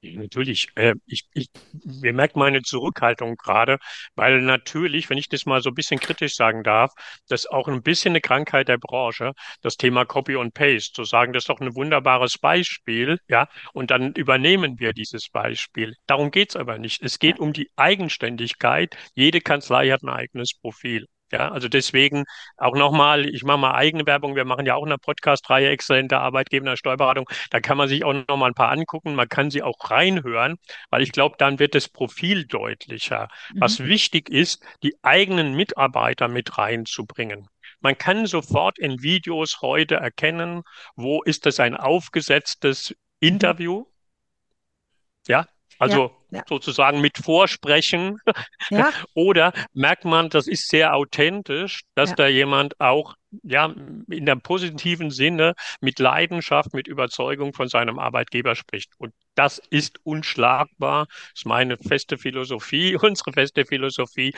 Natürlich, 0.02 0.69
äh, 0.76 0.95
ich, 1.07 1.26
ich, 1.35 1.49
mir 1.85 2.14
merkt 2.14 2.35
meine 2.35 2.62
Zurückhaltung 2.62 3.37
gerade, 3.37 3.78
weil 4.14 4.40
natürlich, 4.40 5.11
wenn 5.11 5.19
ich 5.19 5.28
das 5.28 5.45
mal 5.45 5.61
so 5.61 5.71
ein 5.71 5.75
bisschen 5.75 6.00
kritisch 6.00 6.37
sagen 6.37 6.62
darf, 6.62 6.92
das 7.28 7.45
ist 7.45 7.50
auch 7.50 7.69
ein 7.69 7.83
bisschen 7.83 8.12
eine 8.12 8.23
Krankheit 8.23 8.69
der 8.69 8.78
Branche, 8.78 9.33
das 9.61 9.76
Thema 9.76 10.07
Copy 10.07 10.37
und 10.37 10.54
Paste, 10.54 10.95
zu 10.95 11.04
sagen, 11.04 11.35
das 11.35 11.42
ist 11.42 11.50
doch 11.50 11.61
ein 11.61 11.75
wunderbares 11.75 12.38
Beispiel, 12.38 13.19
ja, 13.28 13.49
und 13.75 13.90
dann 13.90 14.14
übernehmen 14.14 14.78
wir 14.78 14.95
dieses 14.95 15.28
Beispiel. 15.28 15.95
Darum 16.07 16.30
geht's 16.30 16.57
aber 16.57 16.78
nicht. 16.78 17.02
Es 17.02 17.19
geht 17.19 17.38
um 17.38 17.52
die 17.52 17.71
Eigenständigkeit. 17.76 18.97
Jede 19.14 19.42
Kanzlei 19.42 19.90
hat 19.90 20.02
ein 20.02 20.09
eigenes 20.09 20.54
Profil. 20.54 21.07
Ja, 21.33 21.51
also 21.53 21.69
deswegen 21.69 22.25
auch 22.57 22.75
nochmal, 22.75 23.27
ich 23.29 23.45
mache 23.45 23.59
mal 23.59 23.75
eigene 23.75 24.05
Werbung. 24.07 24.35
Wir 24.35 24.45
machen 24.45 24.67
ja 24.67 24.75
auch 24.75 24.85
eine 24.85 24.99
Podcast-Reihe 24.99 25.69
exzellente 25.69 26.19
Arbeitgeber 26.19 26.65
in 26.65 26.71
der 26.71 26.77
Steuerberatung. 26.77 27.29
Da 27.51 27.61
kann 27.61 27.77
man 27.77 27.89
sich 27.89 28.05
auch 28.05 28.13
nochmal 28.13 28.51
ein 28.51 28.55
paar 28.55 28.73
angucken. 28.73 29.15
Man 29.15 29.29
kann 29.29 29.51
sie 29.51 29.63
auch 29.63 29.77
reinhören, 29.91 30.57
weil 30.91 31.03
ich 31.03 31.13
glaube, 31.13 31.37
dann 31.39 31.61
wird 31.61 31.77
das 31.77 31.89
Profil 31.89 32.47
deutlicher. 32.47 33.29
Mhm. 33.55 33.61
Was 33.61 33.79
wichtig 33.79 34.29
ist, 34.29 34.65
die 34.83 34.97
eigenen 35.03 35.55
Mitarbeiter 35.55 36.27
mit 36.27 36.59
reinzubringen. 36.59 37.49
Man 37.81 37.97
kann 37.97 38.27
sofort 38.27 38.79
in 38.79 39.03
Videos 39.03 39.61
heute 39.63 39.97
erkennen, 39.97 40.63
wo 40.97 41.23
ist 41.23 41.47
das 41.47 41.61
ein 41.61 41.77
aufgesetztes 41.77 42.95
Interview? 43.21 43.87
Ja, 45.29 45.47
also 45.81 46.13
ja, 46.31 46.39
ja. 46.39 46.45
sozusagen 46.47 47.01
mit 47.01 47.17
Vorsprechen. 47.17 48.19
Ja. 48.69 48.91
Oder 49.15 49.53
merkt 49.73 50.05
man, 50.05 50.29
das 50.29 50.47
ist 50.47 50.69
sehr 50.69 50.95
authentisch, 50.95 51.81
dass 51.95 52.15
da 52.15 52.27
jemand 52.27 52.79
auch 52.81 53.15
ja 53.43 53.75
in 54.11 54.27
der 54.27 54.37
positiven 54.37 55.11
Sinne 55.11 55.55
mit 55.81 55.99
Leidenschaft, 55.99 56.75
mit 56.75 56.87
Überzeugung 56.87 57.55
von 57.55 57.69
seinem 57.69 57.99
Arbeitgeber 57.99 58.55
spricht. 58.57 58.93
Und 58.99 59.15
das 59.35 59.59
ist 59.71 59.99
unschlagbar. 60.05 61.07
Das 61.09 61.31
ist 61.37 61.47
meine 61.47 61.79
feste 61.79 62.19
Philosophie, 62.19 62.97
unsere 63.01 63.33
feste 63.33 63.65
Philosophie, 63.65 64.35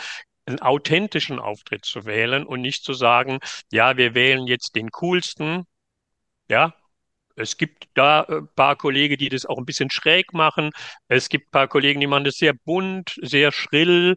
einen 0.47 0.61
authentischen 0.61 1.41
Auftritt 1.41 1.85
zu 1.85 2.05
wählen 2.05 2.47
und 2.47 2.61
nicht 2.61 2.85
zu 2.85 2.93
sagen, 2.93 3.41
ja, 3.73 3.97
wir 3.97 4.15
wählen 4.15 4.47
jetzt 4.47 4.77
den 4.77 4.91
coolsten, 4.91 5.65
ja, 6.49 6.75
es 7.37 7.57
gibt 7.57 7.89
da 7.95 8.23
ein 8.23 8.45
äh, 8.45 8.47
paar 8.55 8.77
Kollegen, 8.77 9.17
die 9.17 9.29
das 9.29 9.47
auch 9.47 9.59
ein 9.59 9.65
bisschen 9.65 9.91
schräg 9.91 10.33
machen. 10.33 10.71
Es 11.09 11.29
gibt 11.29 11.49
ein 11.49 11.51
paar 11.51 11.69
Kollegen, 11.69 12.01
die 12.01 12.07
machen 12.07 12.25
das 12.25 12.37
sehr 12.37 12.55
bunt, 12.65 13.17
sehr 13.23 13.53
schrill. 13.53 14.17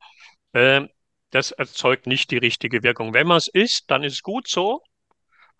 Ähm, 0.53 0.89
das 1.31 1.51
erzeugt 1.51 2.07
nicht 2.07 2.31
die 2.31 2.37
richtige 2.37 2.83
Wirkung. 2.83 3.13
Wenn 3.13 3.27
man 3.27 3.37
es 3.37 3.47
ist, 3.47 3.91
dann 3.91 4.03
ist 4.03 4.13
es 4.13 4.23
gut 4.23 4.47
so. 4.47 4.81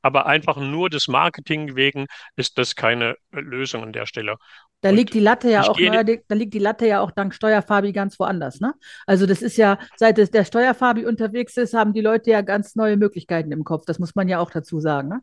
Aber 0.02 0.28
einfach 0.28 0.58
nur 0.58 0.92
des 0.92 1.08
Marketing 1.08 1.76
wegen 1.76 2.06
ist 2.36 2.60
das 2.60 2.76
keine 2.76 3.16
äh, 3.32 3.40
Lösung 3.40 3.84
an 3.84 3.92
der 3.94 4.06
Stelle. 4.06 4.36
Da 4.82 4.92
liegt 4.92 5.16
die 5.16 5.20
Latte 5.20 5.50
ja 5.50 5.68
auch 5.68 5.80
neuerdings, 5.80 6.24
da 6.28 6.36
liegt 6.36 6.54
die 6.54 6.60
Latte 6.60 6.86
ja 6.86 7.02
auch 7.02 7.10
dank 7.10 7.34
Steuerfabi 7.34 7.92
ganz 7.92 8.20
woanders, 8.20 8.60
ne? 8.60 8.76
Also 9.08 9.26
das 9.26 9.42
ist 9.42 9.58
ja, 9.58 9.80
seit 9.96 10.18
der 10.32 10.46
Steuerfabi 10.46 11.08
unterwegs 11.08 11.58
ist, 11.58 11.74
haben 11.74 11.92
die 11.94 12.02
Leute 12.02 12.30
ja 12.30 12.42
ganz 12.42 12.76
neue 12.76 12.96
Möglichkeiten 12.96 13.52
im 13.52 13.64
Kopf. 13.64 13.86
Das 13.88 13.98
muss 13.98 14.14
man 14.14 14.30
ja 14.30 14.40
auch 14.40 14.52
dazu 14.52 14.80
sagen, 14.80 15.10
ne? 15.10 15.22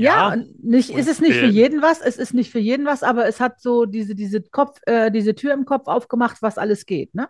Ja, 0.00 0.34
ja 0.34 0.44
nicht, 0.62 0.88
ist 0.88 1.08
es 1.08 1.20
nicht 1.20 1.36
für 1.36 1.46
jeden 1.46 1.82
was, 1.82 2.00
es 2.00 2.16
ist 2.16 2.32
nicht 2.32 2.50
für 2.50 2.58
jeden 2.58 2.86
was, 2.86 3.02
aber 3.02 3.26
es 3.26 3.38
hat 3.38 3.60
so 3.60 3.84
diese, 3.84 4.14
diese 4.14 4.40
Kopf, 4.40 4.80
äh, 4.86 5.10
diese 5.10 5.34
Tür 5.34 5.52
im 5.52 5.66
Kopf 5.66 5.88
aufgemacht, 5.88 6.40
was 6.40 6.56
alles 6.56 6.86
geht, 6.86 7.14
ne? 7.14 7.28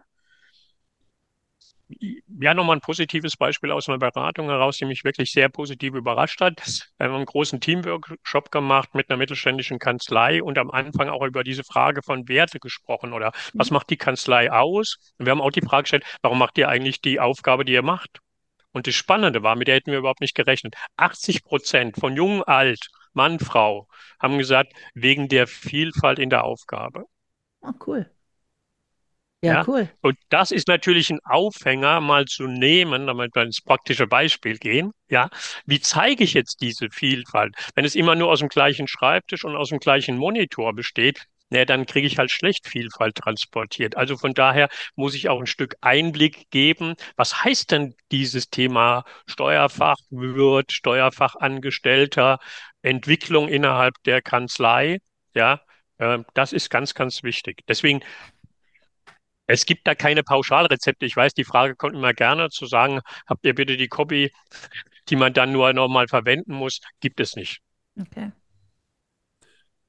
Ja, 1.98 2.54
nochmal 2.54 2.76
ein 2.76 2.80
positives 2.80 3.36
Beispiel 3.36 3.72
aus 3.72 3.88
einer 3.88 3.98
Beratung 3.98 4.48
heraus, 4.48 4.78
die 4.78 4.84
mich 4.84 5.02
wirklich 5.02 5.32
sehr 5.32 5.48
positiv 5.48 5.94
überrascht 5.94 6.40
hat. 6.40 6.62
Wir 6.98 7.08
haben 7.08 7.16
einen 7.16 7.24
großen 7.24 7.60
Teamworkshop 7.60 8.52
gemacht 8.52 8.94
mit 8.94 9.10
einer 9.10 9.16
mittelständischen 9.16 9.80
Kanzlei 9.80 10.40
und 10.40 10.56
am 10.56 10.70
Anfang 10.70 11.08
auch 11.08 11.26
über 11.26 11.42
diese 11.42 11.64
Frage 11.64 12.02
von 12.04 12.28
Werte 12.28 12.60
gesprochen 12.60 13.12
oder 13.12 13.32
was 13.54 13.70
mhm. 13.70 13.74
macht 13.74 13.90
die 13.90 13.96
Kanzlei 13.96 14.52
aus? 14.52 14.98
Und 15.18 15.26
wir 15.26 15.32
haben 15.32 15.40
auch 15.40 15.50
die 15.50 15.62
Frage 15.62 15.82
gestellt, 15.82 16.04
warum 16.22 16.38
macht 16.38 16.56
ihr 16.58 16.68
eigentlich 16.68 17.00
die 17.00 17.18
Aufgabe, 17.18 17.64
die 17.64 17.72
ihr 17.72 17.82
macht? 17.82 18.20
Und 18.72 18.86
das 18.86 18.94
Spannende 18.94 19.42
war, 19.42 19.56
mit 19.56 19.68
der 19.68 19.76
hätten 19.76 19.92
wir 19.92 19.98
überhaupt 19.98 20.20
nicht 20.20 20.34
gerechnet. 20.34 20.74
80 20.96 21.44
Prozent 21.44 21.96
von 21.96 22.16
jung, 22.16 22.42
alt, 22.44 22.88
Mann, 23.12 23.38
Frau 23.40 23.88
haben 24.20 24.38
gesagt, 24.38 24.72
wegen 24.94 25.28
der 25.28 25.46
Vielfalt 25.46 26.18
in 26.18 26.30
der 26.30 26.44
Aufgabe. 26.44 27.04
Oh, 27.62 27.72
cool. 27.78 28.04
Ja, 29.42 29.54
Ja, 29.54 29.66
cool. 29.66 29.88
und 30.02 30.16
das 30.28 30.50
ist 30.50 30.68
natürlich 30.68 31.10
ein 31.10 31.20
Aufhänger, 31.24 32.00
mal 32.00 32.26
zu 32.26 32.46
nehmen, 32.46 33.06
damit 33.06 33.34
wir 33.34 33.42
ins 33.42 33.60
praktische 33.62 34.06
Beispiel 34.06 34.58
gehen. 34.58 34.92
Ja, 35.08 35.30
wie 35.66 35.80
zeige 35.80 36.24
ich 36.24 36.34
jetzt 36.34 36.60
diese 36.60 36.88
Vielfalt? 36.90 37.54
Wenn 37.74 37.84
es 37.86 37.94
immer 37.94 38.14
nur 38.14 38.30
aus 38.30 38.40
dem 38.40 38.48
gleichen 38.48 38.86
Schreibtisch 38.86 39.44
und 39.44 39.56
aus 39.56 39.70
dem 39.70 39.78
gleichen 39.78 40.16
Monitor 40.18 40.74
besteht, 40.74 41.24
na, 41.50 41.64
dann 41.64 41.86
kriege 41.86 42.06
ich 42.06 42.18
halt 42.18 42.30
schlecht 42.30 42.68
Vielfalt 42.68 43.16
transportiert. 43.16 43.96
Also 43.96 44.16
von 44.16 44.34
daher 44.34 44.68
muss 44.94 45.14
ich 45.14 45.28
auch 45.28 45.40
ein 45.40 45.46
Stück 45.46 45.76
Einblick 45.80 46.50
geben. 46.50 46.94
Was 47.16 47.44
heißt 47.44 47.72
denn 47.72 47.94
dieses 48.12 48.50
Thema 48.50 49.04
Steuerfachwirt, 49.26 50.72
Steuerfachangestellter, 50.72 52.38
Entwicklung 52.82 53.48
innerhalb 53.48 53.94
der 54.04 54.22
Kanzlei? 54.22 54.98
Ja, 55.34 55.60
äh, 55.98 56.20
das 56.34 56.52
ist 56.52 56.70
ganz, 56.70 56.94
ganz 56.94 57.22
wichtig. 57.22 57.62
Deswegen 57.68 58.00
es 59.46 59.66
gibt 59.66 59.88
da 59.88 59.96
keine 59.96 60.22
Pauschalrezepte. 60.22 61.06
Ich 61.06 61.16
weiß, 61.16 61.34
die 61.34 61.42
Frage 61.42 61.74
kommt 61.74 61.96
immer 61.96 62.14
gerne 62.14 62.50
zu 62.50 62.66
sagen, 62.66 63.00
habt 63.26 63.44
ihr 63.44 63.54
bitte 63.56 63.76
die 63.76 63.88
Copy, 63.88 64.30
die 65.08 65.16
man 65.16 65.32
dann 65.32 65.50
nur 65.50 65.72
nochmal 65.72 66.06
verwenden 66.06 66.54
muss? 66.54 66.80
Gibt 67.00 67.18
es 67.18 67.34
nicht. 67.34 67.60
Okay. 67.98 68.30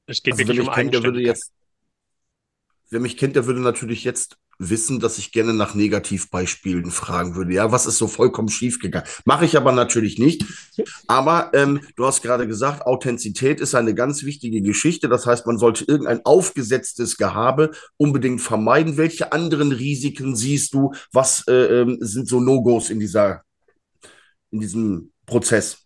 Es 0.06 0.22
geht 0.22 0.34
Also 0.34 0.48
wer 0.48 0.48
wirklich 0.48 0.60
um 0.60 0.66
mich 0.66 0.74
kennt, 0.74 0.94
der 0.94 1.02
würde 1.02 1.20
jetzt, 1.20 1.52
wer 2.90 3.00
mich 3.00 3.16
kennt, 3.16 3.36
der 3.36 3.46
würde 3.46 3.60
natürlich 3.60 4.04
jetzt 4.04 4.36
wissen, 4.58 5.00
dass 5.00 5.18
ich 5.18 5.32
gerne 5.32 5.54
nach 5.54 5.74
Negativbeispielen 5.74 6.90
fragen 6.90 7.34
würde. 7.34 7.52
Ja, 7.52 7.72
was 7.72 7.86
ist 7.86 7.98
so 7.98 8.06
vollkommen 8.06 8.48
schief 8.48 8.78
gegangen? 8.78 9.06
Mache 9.24 9.44
ich 9.44 9.56
aber 9.56 9.72
natürlich 9.72 10.18
nicht. 10.18 10.44
Aber 11.08 11.50
ähm, 11.54 11.80
du 11.96 12.06
hast 12.06 12.22
gerade 12.22 12.46
gesagt, 12.46 12.82
Authentizität 12.86 13.60
ist 13.60 13.74
eine 13.74 13.94
ganz 13.94 14.22
wichtige 14.22 14.62
Geschichte. 14.62 15.08
Das 15.08 15.26
heißt, 15.26 15.46
man 15.46 15.58
sollte 15.58 15.84
irgendein 15.84 16.24
aufgesetztes 16.24 17.16
Gehabe 17.16 17.72
unbedingt 17.96 18.40
vermeiden. 18.40 18.96
Welche 18.96 19.32
anderen 19.32 19.72
Risiken 19.72 20.36
siehst 20.36 20.74
du? 20.74 20.92
Was 21.12 21.46
äh, 21.48 21.80
ähm, 21.80 21.98
sind 22.00 22.28
so 22.28 22.40
No-Gos 22.40 22.90
in 22.90 23.00
dieser, 23.00 23.42
in 24.50 24.60
diesem 24.60 25.12
Prozess? 25.26 25.78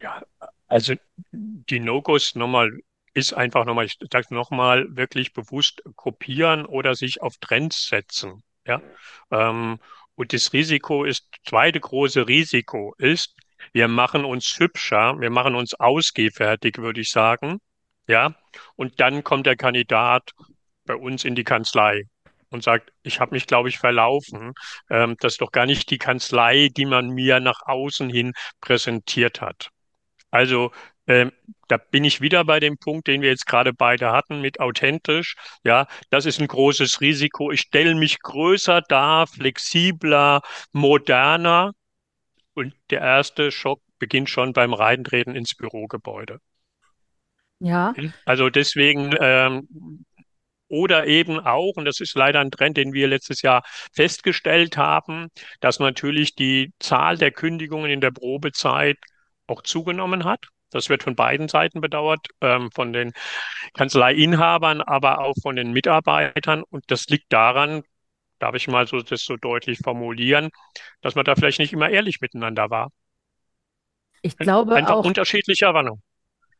Ja, 0.00 0.22
also 0.68 0.94
die 1.32 1.80
No-Gos 1.80 2.34
nochmal 2.34 2.70
ist 3.14 3.32
einfach 3.32 3.64
nochmal, 3.64 3.86
ich 3.86 3.96
sage 4.12 4.34
nochmal, 4.34 4.86
wirklich 4.94 5.32
bewusst 5.32 5.82
kopieren 5.96 6.66
oder 6.66 6.94
sich 6.94 7.22
auf 7.22 7.38
Trends 7.38 7.88
setzen. 7.88 8.42
Ja, 8.66 8.82
ähm, 9.30 9.78
und 10.16 10.32
das 10.32 10.52
Risiko 10.52 11.04
ist, 11.04 11.28
zweite 11.46 11.80
große 11.80 12.26
Risiko 12.26 12.94
ist, 12.98 13.34
wir 13.72 13.88
machen 13.88 14.24
uns 14.24 14.58
hübscher, 14.58 15.18
wir 15.20 15.30
machen 15.30 15.54
uns 15.54 15.74
ausgehfertig, 15.74 16.78
würde 16.78 17.00
ich 17.00 17.10
sagen. 17.10 17.58
Ja, 18.08 18.34
und 18.76 19.00
dann 19.00 19.24
kommt 19.24 19.46
der 19.46 19.56
Kandidat 19.56 20.30
bei 20.84 20.94
uns 20.94 21.24
in 21.24 21.34
die 21.34 21.44
Kanzlei 21.44 22.04
und 22.50 22.62
sagt, 22.62 22.92
ich 23.02 23.20
habe 23.20 23.34
mich, 23.34 23.46
glaube 23.46 23.68
ich, 23.68 23.78
verlaufen. 23.78 24.52
Ähm, 24.90 25.16
das 25.20 25.34
ist 25.34 25.40
doch 25.40 25.52
gar 25.52 25.66
nicht 25.66 25.90
die 25.90 25.98
Kanzlei, 25.98 26.68
die 26.76 26.86
man 26.86 27.10
mir 27.10 27.40
nach 27.40 27.60
außen 27.66 28.08
hin 28.10 28.32
präsentiert 28.60 29.40
hat. 29.40 29.70
Also 30.30 30.72
ähm, 31.06 31.32
da 31.68 31.76
bin 31.78 32.04
ich 32.04 32.20
wieder 32.20 32.44
bei 32.44 32.60
dem 32.60 32.78
Punkt, 32.78 33.06
den 33.08 33.22
wir 33.22 33.28
jetzt 33.30 33.46
gerade 33.46 33.72
beide 33.72 34.10
hatten 34.12 34.40
mit 34.40 34.60
authentisch. 34.60 35.36
Ja, 35.64 35.86
das 36.10 36.26
ist 36.26 36.40
ein 36.40 36.48
großes 36.48 37.00
Risiko. 37.00 37.50
Ich 37.52 37.60
stelle 37.62 37.94
mich 37.94 38.20
größer 38.20 38.82
dar, 38.82 39.26
flexibler, 39.26 40.42
moderner. 40.72 41.72
Und 42.54 42.74
der 42.90 43.02
erste 43.02 43.52
Schock 43.52 43.82
beginnt 43.98 44.30
schon 44.30 44.52
beim 44.52 44.74
Reintreten 44.74 45.36
ins 45.36 45.54
Bürogebäude. 45.54 46.40
Ja, 47.58 47.94
Also 48.24 48.50
deswegen 48.50 49.14
ähm, 49.20 49.68
oder 50.68 51.06
eben 51.06 51.38
auch, 51.38 51.74
und 51.76 51.84
das 51.84 52.00
ist 52.00 52.16
leider 52.16 52.40
ein 52.40 52.50
Trend, 52.50 52.76
den 52.76 52.92
wir 52.92 53.06
letztes 53.08 53.42
Jahr 53.42 53.62
festgestellt 53.94 54.76
haben, 54.76 55.28
dass 55.60 55.78
natürlich 55.78 56.34
die 56.34 56.72
Zahl 56.80 57.16
der 57.18 57.30
Kündigungen 57.30 57.90
in 57.90 58.00
der 58.00 58.10
Probezeit 58.10 58.98
auch 59.46 59.62
zugenommen 59.62 60.24
hat. 60.24 60.46
Das 60.70 60.88
wird 60.88 61.02
von 61.02 61.14
beiden 61.16 61.48
Seiten 61.48 61.80
bedauert, 61.80 62.26
ähm, 62.40 62.70
von 62.72 62.92
den 62.92 63.12
Kanzleiinhabern, 63.74 64.82
aber 64.82 65.20
auch 65.20 65.34
von 65.42 65.56
den 65.56 65.72
Mitarbeitern. 65.72 66.62
Und 66.70 66.84
das 66.90 67.06
liegt 67.08 67.32
daran, 67.32 67.82
darf 68.40 68.54
ich 68.56 68.68
mal 68.68 68.86
so 68.86 69.00
das 69.00 69.22
so 69.24 69.36
deutlich 69.36 69.78
formulieren, 69.80 70.50
dass 71.02 71.14
man 71.16 71.24
da 71.24 71.36
vielleicht 71.36 71.60
nicht 71.60 71.72
immer 71.72 71.90
ehrlich 71.90 72.20
miteinander 72.20 72.70
war. 72.70 72.90
ich 74.22 74.36
glaube 74.38 74.76
Einfach 74.76 74.86
auch, 74.86 75.04
unterschiedliche 75.04 75.64
Erwartungen. 75.64 76.02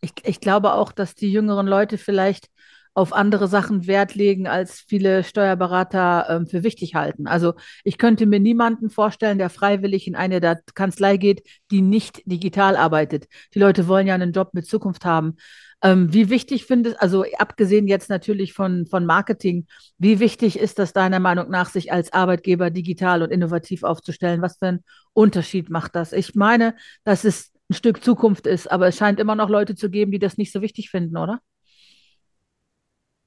ich, 0.01 0.13
ich 0.25 0.41
glaube 0.41 0.73
auch, 0.75 0.93
dass 0.93 1.15
die 1.15 1.31
jüngeren 1.33 1.67
Leute 1.67 1.99
vielleicht 1.99 2.49
auf 2.97 3.13
andere 3.13 3.47
Sachen 3.47 3.87
Wert 3.87 4.15
legen, 4.15 4.47
als 4.47 4.81
viele 4.81 5.23
Steuerberater 5.23 6.27
ähm, 6.31 6.47
für 6.47 6.63
wichtig 6.63 6.95
halten. 6.95 7.27
Also 7.27 7.53
ich 7.85 7.99
könnte 7.99 8.25
mir 8.25 8.41
niemanden 8.41 8.89
vorstellen, 8.89 9.37
der 9.37 9.51
freiwillig 9.51 10.07
in 10.07 10.17
eine 10.17 10.41
der 10.41 10.63
Kanzlei 10.75 11.19
geht, 11.19 11.43
die 11.71 11.83
nicht 11.83 12.23
digital 12.25 12.75
arbeitet. 12.75 13.27
Die 13.53 13.59
Leute 13.59 13.87
wollen 13.87 14.07
ja 14.07 14.15
einen 14.15 14.33
Job 14.33 14.55
mit 14.55 14.67
Zukunft 14.67 15.05
haben. 15.05 15.37
Ähm, 15.83 16.15
wie 16.15 16.31
wichtig 16.31 16.65
findest, 16.65 16.99
also 17.03 17.27
abgesehen 17.37 17.87
jetzt 17.87 18.09
natürlich 18.09 18.55
von, 18.55 18.87
von 18.87 19.05
Marketing, 19.05 19.67
wie 19.99 20.19
wichtig 20.19 20.59
ist 20.59 20.79
das 20.79 20.95
deiner 20.95 21.21
Meinung 21.21 21.51
nach, 21.51 21.69
sich 21.69 21.93
als 21.93 22.15
Arbeitgeber 22.15 22.71
digital 22.71 23.23
und 23.23 23.31
innovativ 23.31 23.83
aufzustellen? 23.83 24.41
Was 24.41 24.57
für 24.57 24.69
einen 24.69 24.85
Unterschied 25.13 25.69
macht 25.69 25.95
das? 25.97 26.15
Ich 26.15 26.35
meine, 26.35 26.75
dass 27.05 27.25
es 27.25 27.53
ein 27.69 27.75
Stück 27.75 28.03
Zukunft 28.03 28.47
ist, 28.47 28.73
aber 28.73 28.87
es 28.87 28.97
scheint 28.97 29.21
immer 29.21 29.35
noch 29.35 29.51
Leute 29.51 29.75
zu 29.75 29.91
geben, 29.91 30.13
die 30.13 30.19
das 30.19 30.39
nicht 30.39 30.51
so 30.51 30.63
wichtig 30.63 30.89
finden, 30.89 31.19
oder? 31.19 31.43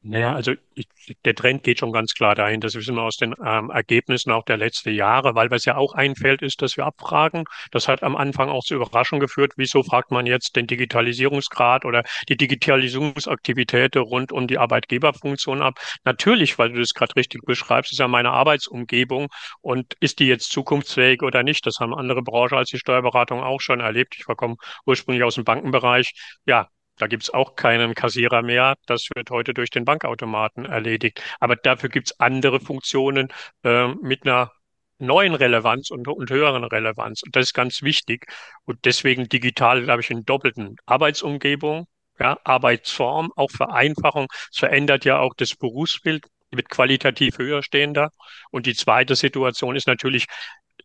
Naja, 0.01 0.33
also 0.33 0.53
ich, 0.75 0.87
der 1.25 1.35
Trend 1.35 1.63
geht 1.63 1.79
schon 1.79 1.91
ganz 1.91 2.13
klar 2.13 2.33
dahin. 2.33 2.61
Das 2.61 2.73
wissen 2.73 2.95
wir 2.95 3.01
aus 3.03 3.17
den 3.17 3.35
ähm, 3.45 3.69
Ergebnissen 3.69 4.31
auch 4.31 4.45
der 4.45 4.55
letzten 4.55 4.91
Jahre, 4.93 5.35
weil 5.35 5.51
was 5.51 5.65
ja 5.65 5.75
auch 5.75 5.93
ein 5.93 6.15
Feld 6.15 6.41
ist, 6.41 6.61
das 6.61 6.77
wir 6.77 6.85
abfragen. 6.85 7.43
Das 7.71 7.89
hat 7.89 8.01
am 8.01 8.15
Anfang 8.15 8.47
auch 8.47 8.63
zu 8.63 8.75
Überraschung 8.75 9.19
geführt. 9.19 9.53
Wieso 9.57 9.83
fragt 9.83 10.11
man 10.11 10.25
jetzt 10.25 10.55
den 10.55 10.67
Digitalisierungsgrad 10.67 11.83
oder 11.83 12.03
die 12.29 12.37
Digitalisierungsaktivitäten 12.37 14.01
rund 14.01 14.31
um 14.31 14.47
die 14.47 14.57
Arbeitgeberfunktion 14.57 15.61
ab? 15.61 15.77
Natürlich, 16.05 16.57
weil 16.57 16.71
du 16.71 16.79
das 16.79 16.93
gerade 16.93 17.17
richtig 17.17 17.41
beschreibst, 17.45 17.91
ist 17.91 17.99
ja 17.99 18.07
meine 18.07 18.31
Arbeitsumgebung 18.31 19.27
und 19.59 19.95
ist 19.99 20.19
die 20.19 20.27
jetzt 20.27 20.49
zukunftsfähig 20.51 21.23
oder 21.23 21.43
nicht? 21.43 21.65
Das 21.65 21.79
haben 21.81 21.93
andere 21.93 22.21
Branchen 22.21 22.57
als 22.57 22.69
die 22.69 22.79
Steuerberatung 22.79 23.41
auch 23.43 23.59
schon 23.59 23.81
erlebt. 23.81 24.15
Ich 24.17 24.23
komme 24.37 24.55
ursprünglich 24.85 25.25
aus 25.25 25.35
dem 25.35 25.43
Bankenbereich. 25.43 26.13
Ja, 26.45 26.69
da 26.99 27.07
gibt's 27.07 27.29
auch 27.29 27.55
keinen 27.55 27.95
Kassierer 27.95 28.41
mehr. 28.41 28.75
Das 28.85 29.07
wird 29.15 29.31
heute 29.31 29.53
durch 29.53 29.69
den 29.69 29.85
Bankautomaten 29.85 30.65
erledigt. 30.65 31.21
Aber 31.39 31.55
dafür 31.55 31.89
gibt's 31.89 32.19
andere 32.19 32.59
Funktionen 32.59 33.29
äh, 33.63 33.87
mit 33.87 34.23
einer 34.23 34.51
neuen 34.99 35.33
Relevanz 35.33 35.91
und, 35.91 36.07
und 36.07 36.29
höheren 36.29 36.63
Relevanz. 36.63 37.23
Und 37.23 37.35
das 37.35 37.47
ist 37.47 37.53
ganz 37.53 37.81
wichtig. 37.81 38.27
Und 38.65 38.79
deswegen 38.85 39.29
digital, 39.29 39.83
glaube 39.83 40.01
ich, 40.01 40.11
in 40.11 40.23
doppelten 40.25 40.75
Arbeitsumgebung, 40.85 41.87
ja, 42.19 42.37
Arbeitsform, 42.43 43.31
auch 43.35 43.49
Vereinfachung. 43.49 44.27
Es 44.51 44.59
verändert 44.59 45.05
ja 45.05 45.19
auch 45.19 45.33
das 45.35 45.55
Berufsbild 45.55 46.25
wird 46.51 46.69
qualitativ 46.69 47.37
höher 47.37 47.63
stehender. 47.63 48.11
Und 48.51 48.65
die 48.65 48.75
zweite 48.75 49.15
Situation 49.15 49.75
ist 49.75 49.87
natürlich, 49.87 50.25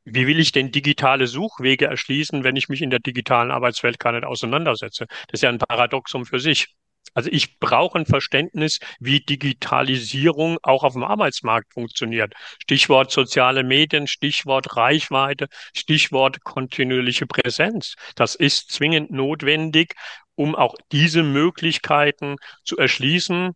wie 0.04 0.26
will 0.26 0.38
ich 0.40 0.52
denn 0.52 0.70
digitale 0.70 1.26
Suchwege 1.26 1.86
erschließen, 1.86 2.44
wenn 2.44 2.56
ich 2.56 2.68
mich 2.68 2.82
in 2.82 2.90
der 2.90 3.00
digitalen 3.00 3.50
Arbeitswelt 3.50 3.98
gar 3.98 4.12
nicht 4.12 4.24
auseinandersetze? 4.24 5.06
Das 5.28 5.38
ist 5.38 5.42
ja 5.42 5.48
ein 5.48 5.58
Paradoxum 5.58 6.26
für 6.26 6.40
sich. 6.40 6.68
Also 7.12 7.30
ich 7.30 7.58
brauche 7.60 7.98
ein 7.98 8.06
Verständnis, 8.06 8.80
wie 8.98 9.20
Digitalisierung 9.20 10.58
auch 10.62 10.84
auf 10.84 10.94
dem 10.94 11.04
Arbeitsmarkt 11.04 11.72
funktioniert. 11.72 12.34
Stichwort 12.62 13.12
soziale 13.12 13.62
Medien, 13.62 14.06
Stichwort 14.08 14.76
Reichweite, 14.76 15.48
Stichwort 15.76 16.42
kontinuierliche 16.42 17.26
Präsenz. 17.26 17.94
Das 18.16 18.34
ist 18.34 18.72
zwingend 18.72 19.10
notwendig, 19.10 19.94
um 20.34 20.54
auch 20.56 20.74
diese 20.92 21.22
Möglichkeiten 21.22 22.36
zu 22.64 22.76
erschließen. 22.78 23.52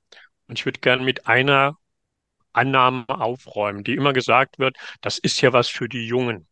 Und 0.47 0.59
ich 0.59 0.65
würde 0.65 0.81
gerne 0.81 1.03
mit 1.03 1.27
einer 1.27 1.77
Annahme 2.53 3.07
aufräumen, 3.09 3.85
die 3.85 3.95
immer 3.95 4.13
gesagt 4.13 4.59
wird, 4.59 4.77
das 5.01 5.19
ist 5.19 5.41
ja 5.41 5.53
was 5.53 5.69
für 5.69 5.89
die 5.89 6.07
Jungen. 6.07 6.47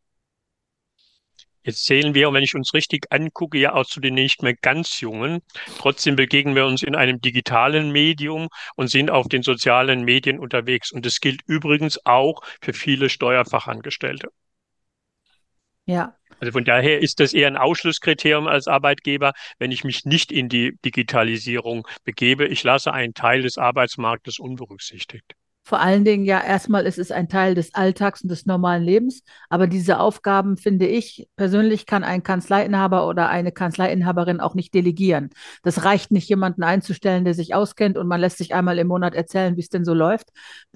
Jetzt 1.64 1.84
zählen 1.84 2.14
wir, 2.14 2.28
und 2.28 2.34
wenn 2.34 2.42
ich 2.44 2.54
uns 2.54 2.72
richtig 2.72 3.12
angucke, 3.12 3.58
ja 3.58 3.74
auch 3.74 3.84
zu 3.84 4.00
den 4.00 4.14
nicht 4.14 4.42
mehr 4.42 4.54
ganz 4.54 5.00
Jungen. 5.00 5.42
Trotzdem 5.78 6.16
begegnen 6.16 6.54
wir 6.54 6.64
uns 6.64 6.82
in 6.82 6.94
einem 6.94 7.20
digitalen 7.20 7.90
Medium 7.92 8.48
und 8.76 8.88
sind 8.88 9.10
auf 9.10 9.28
den 9.28 9.42
sozialen 9.42 10.04
Medien 10.04 10.38
unterwegs. 10.38 10.92
Und 10.92 11.04
das 11.04 11.20
gilt 11.20 11.42
übrigens 11.46 11.98
auch 12.06 12.40
für 12.62 12.72
viele 12.72 13.10
Steuerfachangestellte. 13.10 14.28
Ja, 15.86 16.16
Also 16.40 16.52
von 16.52 16.64
daher 16.64 17.00
ist 17.02 17.20
das 17.20 17.34
eher 17.34 17.46
ein 17.46 17.58
Ausschlusskriterium 17.58 18.46
als 18.46 18.68
Arbeitgeber, 18.68 19.32
wenn 19.58 19.70
ich 19.70 19.84
mich 19.84 20.06
nicht 20.06 20.32
in 20.32 20.48
die 20.48 20.78
Digitalisierung 20.82 21.86
begebe. 22.04 22.46
Ich 22.46 22.62
lasse 22.64 22.92
einen 22.92 23.12
Teil 23.14 23.42
des 23.42 23.58
Arbeitsmarktes 23.58 24.38
unberücksichtigt. 24.38 25.34
Vor 25.66 25.80
allen 25.80 26.04
Dingen 26.04 26.24
ja, 26.24 26.40
erstmal 26.40 26.86
ist 26.86 26.96
es 26.96 27.10
ein 27.10 27.28
Teil 27.28 27.56
des 27.56 27.74
Alltags 27.74 28.22
und 28.22 28.28
des 28.28 28.46
normalen 28.46 28.84
Lebens. 28.84 29.24
Aber 29.50 29.66
diese 29.66 29.98
Aufgaben, 29.98 30.56
finde 30.56 30.86
ich, 30.86 31.26
persönlich 31.34 31.86
kann 31.86 32.04
ein 32.04 32.22
Kanzleiinhaber 32.22 33.08
oder 33.08 33.28
eine 33.30 33.50
Kanzleiinhaberin 33.50 34.38
auch 34.38 34.54
nicht 34.54 34.74
delegieren. 34.74 35.30
Das 35.64 35.82
reicht 35.82 36.12
nicht, 36.12 36.28
jemanden 36.28 36.62
einzustellen, 36.62 37.24
der 37.24 37.34
sich 37.34 37.52
auskennt 37.52 37.98
und 37.98 38.06
man 38.06 38.20
lässt 38.20 38.38
sich 38.38 38.54
einmal 38.54 38.78
im 38.78 38.86
Monat 38.86 39.16
erzählen, 39.16 39.56
wie 39.56 39.60
es 39.60 39.68
denn 39.68 39.84
so 39.84 39.92
läuft. 39.92 40.28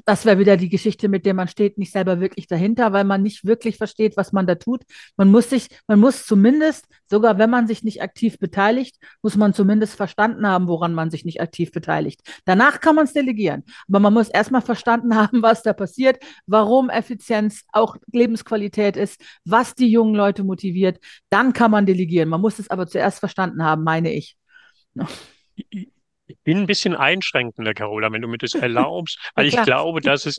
Das 0.07 0.24
wäre 0.24 0.40
wieder 0.40 0.57
die 0.57 0.68
Geschichte, 0.68 1.09
mit 1.09 1.24
der 1.24 1.35
man 1.35 1.46
steht, 1.46 1.79
nicht 1.79 1.92
selber 1.92 2.18
wirklich 2.18 2.48
dahinter, 2.48 2.92
weil 2.92 3.05
man 3.05 3.22
nicht 3.22 3.44
wirklich 3.44 3.76
versteht, 3.76 4.16
was 4.16 4.33
man 4.33 4.48
da 4.48 4.57
tut. 4.57 4.83
Man 5.16 5.31
muss 5.31 5.50
sich, 5.50 5.68
man 5.87 6.00
muss 6.00 6.26
zumindest, 6.26 6.87
sogar 7.09 7.38
wenn 7.38 7.50
man 7.50 7.68
sich 7.68 7.85
nicht 7.85 8.03
aktiv 8.03 8.40
beteiligt, 8.40 8.96
muss 9.22 9.37
man 9.37 9.55
zumindest 9.55 9.94
verstanden 9.94 10.48
haben, 10.48 10.66
woran 10.66 10.94
man 10.94 11.12
sich 11.12 11.24
nicht 11.24 11.40
aktiv 11.40 11.70
beteiligt. 11.70 12.22
Danach 12.44 12.81
kann 12.81 12.96
man 12.96 13.05
es 13.05 13.12
delegieren. 13.12 13.62
Aber 13.88 14.00
man 14.00 14.14
muss 14.14 14.29
erstmal 14.29 14.62
verstehen, 14.62 14.79
verstanden 14.80 15.14
haben, 15.14 15.42
was 15.42 15.62
da 15.62 15.72
passiert, 15.72 16.22
warum 16.46 16.90
Effizienz 16.90 17.64
auch 17.72 17.96
Lebensqualität 18.12 18.96
ist, 18.96 19.20
was 19.44 19.74
die 19.74 19.90
jungen 19.90 20.14
Leute 20.14 20.44
motiviert, 20.44 20.98
dann 21.28 21.52
kann 21.52 21.70
man 21.70 21.86
delegieren. 21.86 22.28
Man 22.28 22.40
muss 22.40 22.58
es 22.58 22.70
aber 22.70 22.86
zuerst 22.86 23.20
verstanden 23.20 23.62
haben, 23.62 23.84
meine 23.84 24.12
ich. 24.12 24.36
Ich 26.30 26.44
bin 26.44 26.58
ein 26.58 26.66
bisschen 26.66 26.94
einschränkender, 26.94 27.74
Carola, 27.74 28.12
wenn 28.12 28.22
du 28.22 28.28
mir 28.28 28.38
das 28.38 28.54
erlaubst, 28.54 29.18
weil 29.34 29.46
ich 29.46 29.60
glaube, 29.62 30.00
dass 30.00 30.26
es, 30.26 30.38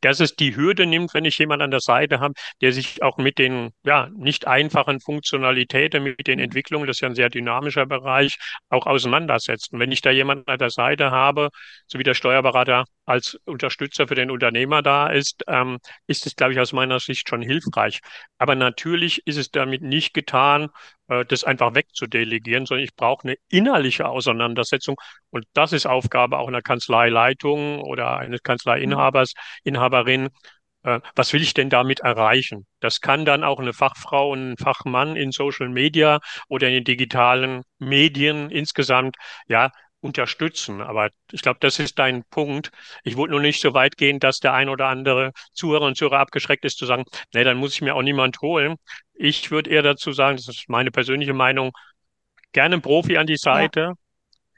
dass 0.00 0.20
es 0.20 0.34
die 0.34 0.56
Hürde 0.56 0.86
nimmt, 0.86 1.14
wenn 1.14 1.24
ich 1.24 1.38
jemanden 1.38 1.64
an 1.64 1.70
der 1.70 1.80
Seite 1.80 2.20
habe, 2.20 2.34
der 2.60 2.72
sich 2.72 3.02
auch 3.02 3.18
mit 3.18 3.38
den 3.38 3.70
ja, 3.84 4.08
nicht 4.14 4.46
einfachen 4.46 5.00
Funktionalitäten, 5.00 6.02
mit 6.02 6.26
den 6.26 6.38
mhm. 6.38 6.44
Entwicklungen, 6.44 6.86
das 6.86 6.96
ist 6.96 7.00
ja 7.00 7.08
ein 7.08 7.14
sehr 7.14 7.30
dynamischer 7.30 7.86
Bereich, 7.86 8.38
auch 8.68 8.86
auseinandersetzt. 8.86 9.72
Und 9.72 9.80
wenn 9.80 9.92
ich 9.92 10.02
da 10.02 10.10
jemanden 10.10 10.50
an 10.50 10.58
der 10.58 10.70
Seite 10.70 11.10
habe, 11.10 11.50
so 11.86 11.98
wie 11.98 12.04
der 12.04 12.14
Steuerberater 12.14 12.84
als 13.04 13.38
Unterstützer 13.44 14.06
für 14.08 14.14
den 14.14 14.30
Unternehmer 14.30 14.82
da 14.82 15.08
ist, 15.08 15.42
ähm, 15.48 15.78
ist 16.06 16.26
es, 16.26 16.36
glaube 16.36 16.52
ich, 16.52 16.60
aus 16.60 16.72
meiner 16.72 17.00
Sicht 17.00 17.28
schon 17.28 17.42
hilfreich. 17.42 18.00
Aber 18.38 18.54
natürlich 18.54 19.26
ist 19.26 19.36
es 19.36 19.50
damit 19.50 19.82
nicht 19.82 20.14
getan, 20.14 20.64
äh, 20.64 21.01
das 21.26 21.44
einfach 21.44 21.74
wegzudelegieren, 21.74 22.66
sondern 22.66 22.84
ich 22.84 22.94
brauche 22.94 23.24
eine 23.28 23.36
innerliche 23.48 24.08
Auseinandersetzung. 24.08 24.96
Und 25.30 25.44
das 25.54 25.72
ist 25.72 25.86
Aufgabe 25.86 26.38
auch 26.38 26.48
einer 26.48 26.62
Kanzleileitung 26.62 27.80
oder 27.82 28.18
eines 28.18 28.42
Kanzleiinhabers, 28.42 29.34
Inhaberin. 29.64 30.28
Äh, 30.84 31.00
was 31.14 31.32
will 31.32 31.42
ich 31.42 31.54
denn 31.54 31.70
damit 31.70 32.00
erreichen? 32.00 32.66
Das 32.80 33.00
kann 33.00 33.24
dann 33.24 33.44
auch 33.44 33.60
eine 33.60 33.72
Fachfrau 33.72 34.30
und 34.32 34.52
ein 34.52 34.56
Fachmann 34.56 35.16
in 35.16 35.32
Social 35.32 35.68
Media 35.68 36.20
oder 36.48 36.68
in 36.68 36.74
den 36.74 36.84
digitalen 36.84 37.62
Medien 37.78 38.50
insgesamt, 38.50 39.16
ja, 39.48 39.70
unterstützen. 40.02 40.80
Aber 40.80 41.10
ich 41.30 41.42
glaube, 41.42 41.58
das 41.60 41.78
ist 41.78 41.98
dein 41.98 42.24
Punkt. 42.24 42.70
Ich 43.04 43.16
wollte 43.16 43.32
nur 43.32 43.40
nicht 43.40 43.60
so 43.60 43.72
weit 43.72 43.96
gehen, 43.96 44.18
dass 44.18 44.40
der 44.40 44.52
ein 44.52 44.68
oder 44.68 44.86
andere 44.86 45.32
Zuhörer 45.52 45.86
und 45.86 45.96
Zuhörer 45.96 46.18
abgeschreckt 46.18 46.64
ist, 46.64 46.78
zu 46.78 46.86
sagen, 46.86 47.04
nee, 47.32 47.44
dann 47.44 47.56
muss 47.56 47.74
ich 47.74 47.82
mir 47.82 47.94
auch 47.94 48.02
niemand 48.02 48.40
holen. 48.40 48.76
Ich 49.14 49.50
würde 49.50 49.70
eher 49.70 49.82
dazu 49.82 50.12
sagen, 50.12 50.36
das 50.36 50.48
ist 50.48 50.68
meine 50.68 50.90
persönliche 50.90 51.34
Meinung, 51.34 51.72
gerne 52.52 52.74
einen 52.74 52.82
Profi 52.82 53.16
an 53.16 53.26
die 53.26 53.36
Seite. 53.36 53.94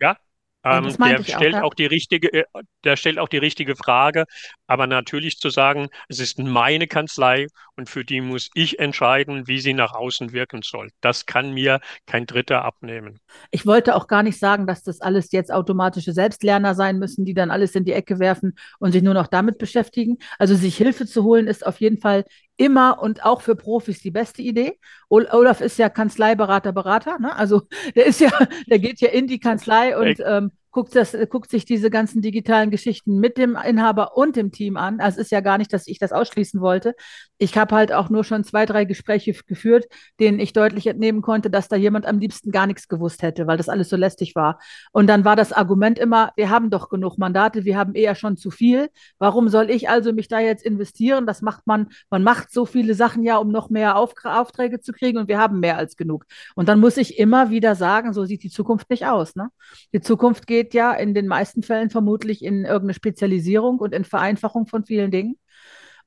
Ja, 0.00 0.16
ja 0.64 0.78
ähm, 0.78 0.96
der 0.96 1.22
stellt 1.22 1.54
auch, 1.54 1.58
ja. 1.58 1.62
auch 1.64 1.74
die 1.74 1.86
richtige, 1.86 2.32
äh, 2.32 2.44
der 2.82 2.96
stellt 2.96 3.18
auch 3.18 3.28
die 3.28 3.38
richtige 3.38 3.76
Frage. 3.76 4.24
Aber 4.66 4.86
natürlich 4.86 5.38
zu 5.38 5.50
sagen, 5.50 5.88
es 6.08 6.20
ist 6.20 6.38
meine 6.38 6.86
Kanzlei 6.86 7.46
und 7.76 7.88
für 7.88 8.04
die 8.04 8.20
muss 8.20 8.50
ich 8.54 8.78
entscheiden, 8.78 9.46
wie 9.46 9.60
sie 9.60 9.74
nach 9.74 9.92
außen 9.92 10.32
wirken 10.32 10.62
soll. 10.62 10.88
Das 11.00 11.26
kann 11.26 11.52
mir 11.52 11.80
kein 12.06 12.26
Dritter 12.26 12.64
abnehmen. 12.64 13.20
Ich 13.50 13.66
wollte 13.66 13.94
auch 13.94 14.06
gar 14.06 14.22
nicht 14.22 14.38
sagen, 14.38 14.66
dass 14.66 14.82
das 14.82 15.00
alles 15.00 15.32
jetzt 15.32 15.52
automatische 15.52 16.12
Selbstlerner 16.12 16.74
sein 16.74 16.98
müssen, 16.98 17.24
die 17.24 17.34
dann 17.34 17.50
alles 17.50 17.74
in 17.74 17.84
die 17.84 17.92
Ecke 17.92 18.18
werfen 18.18 18.56
und 18.78 18.92
sich 18.92 19.02
nur 19.02 19.14
noch 19.14 19.26
damit 19.26 19.58
beschäftigen. 19.58 20.18
Also 20.38 20.54
sich 20.54 20.76
Hilfe 20.76 21.06
zu 21.06 21.24
holen 21.24 21.46
ist 21.46 21.66
auf 21.66 21.80
jeden 21.80 21.98
Fall 21.98 22.24
immer 22.56 23.02
und 23.02 23.24
auch 23.24 23.40
für 23.40 23.56
Profis 23.56 24.00
die 24.00 24.10
beste 24.10 24.42
Idee. 24.42 24.78
Olaf 25.08 25.60
ist 25.60 25.78
ja 25.78 25.88
Kanzleiberater, 25.88 26.72
Berater, 26.72 27.18
ne? 27.18 27.34
Also 27.36 27.62
der 27.94 28.06
ist 28.06 28.20
ja, 28.20 28.30
der 28.66 28.78
geht 28.78 29.00
ja 29.00 29.08
in 29.10 29.26
die 29.26 29.40
Kanzlei 29.40 29.96
und 29.96 30.20
ähm, 30.24 30.52
guckt, 30.74 30.94
das, 30.94 31.16
guckt 31.30 31.50
sich 31.50 31.64
diese 31.64 31.88
ganzen 31.88 32.20
digitalen 32.20 32.70
Geschichten 32.70 33.18
mit 33.20 33.38
dem 33.38 33.56
Inhaber 33.56 34.16
und 34.16 34.34
dem 34.36 34.50
Team 34.50 34.76
an. 34.76 35.00
Also 35.00 35.20
es 35.20 35.26
ist 35.26 35.30
ja 35.30 35.40
gar 35.40 35.56
nicht, 35.56 35.72
dass 35.72 35.86
ich 35.86 35.98
das 35.98 36.12
ausschließen 36.12 36.60
wollte. 36.60 36.94
Ich 37.38 37.56
habe 37.56 37.74
halt 37.74 37.92
auch 37.92 38.10
nur 38.10 38.24
schon 38.24 38.42
zwei, 38.42 38.66
drei 38.66 38.84
Gespräche 38.84 39.32
geführt, 39.46 39.86
denen 40.18 40.40
ich 40.40 40.52
deutlich 40.52 40.88
entnehmen 40.88 41.22
konnte, 41.22 41.48
dass 41.48 41.68
da 41.68 41.76
jemand 41.76 42.06
am 42.06 42.18
liebsten 42.18 42.50
gar 42.50 42.66
nichts 42.66 42.88
gewusst 42.88 43.22
hätte, 43.22 43.46
weil 43.46 43.56
das 43.56 43.68
alles 43.68 43.88
so 43.88 43.96
lästig 43.96 44.34
war. 44.34 44.58
Und 44.90 45.06
dann 45.06 45.24
war 45.24 45.36
das 45.36 45.52
Argument 45.52 45.98
immer, 45.98 46.32
wir 46.36 46.50
haben 46.50 46.70
doch 46.70 46.88
genug 46.88 47.18
Mandate, 47.18 47.64
wir 47.64 47.78
haben 47.78 47.94
eher 47.94 48.16
schon 48.16 48.36
zu 48.36 48.50
viel. 48.50 48.90
Warum 49.18 49.48
soll 49.48 49.70
ich 49.70 49.88
also 49.88 50.12
mich 50.12 50.26
da 50.26 50.40
jetzt 50.40 50.64
investieren? 50.64 51.24
Das 51.24 51.40
macht 51.40 51.68
man, 51.68 51.88
man 52.10 52.24
macht 52.24 52.52
so 52.52 52.66
viele 52.66 52.94
Sachen 52.94 53.22
ja, 53.22 53.36
um 53.36 53.52
noch 53.52 53.70
mehr 53.70 53.96
Auf 53.96 54.12
Aufträge 54.24 54.80
zu 54.80 54.92
kriegen 54.92 55.18
und 55.18 55.28
wir 55.28 55.38
haben 55.38 55.60
mehr 55.60 55.78
als 55.78 55.96
genug. 55.96 56.24
Und 56.56 56.68
dann 56.68 56.80
muss 56.80 56.96
ich 56.96 57.16
immer 57.16 57.50
wieder 57.50 57.76
sagen, 57.76 58.12
so 58.12 58.24
sieht 58.24 58.42
die 58.42 58.50
Zukunft 58.50 58.90
nicht 58.90 59.06
aus. 59.06 59.36
Ne? 59.36 59.50
Die 59.92 60.00
Zukunft 60.00 60.48
geht 60.48 60.63
geht 60.64 60.74
ja 60.74 60.92
in 60.92 61.12
den 61.12 61.26
meisten 61.26 61.62
Fällen 61.62 61.90
vermutlich 61.90 62.42
in 62.42 62.64
irgendeine 62.64 62.94
Spezialisierung 62.94 63.78
und 63.78 63.92
in 63.92 64.04
Vereinfachung 64.04 64.66
von 64.66 64.84
vielen 64.84 65.10
Dingen. 65.10 65.36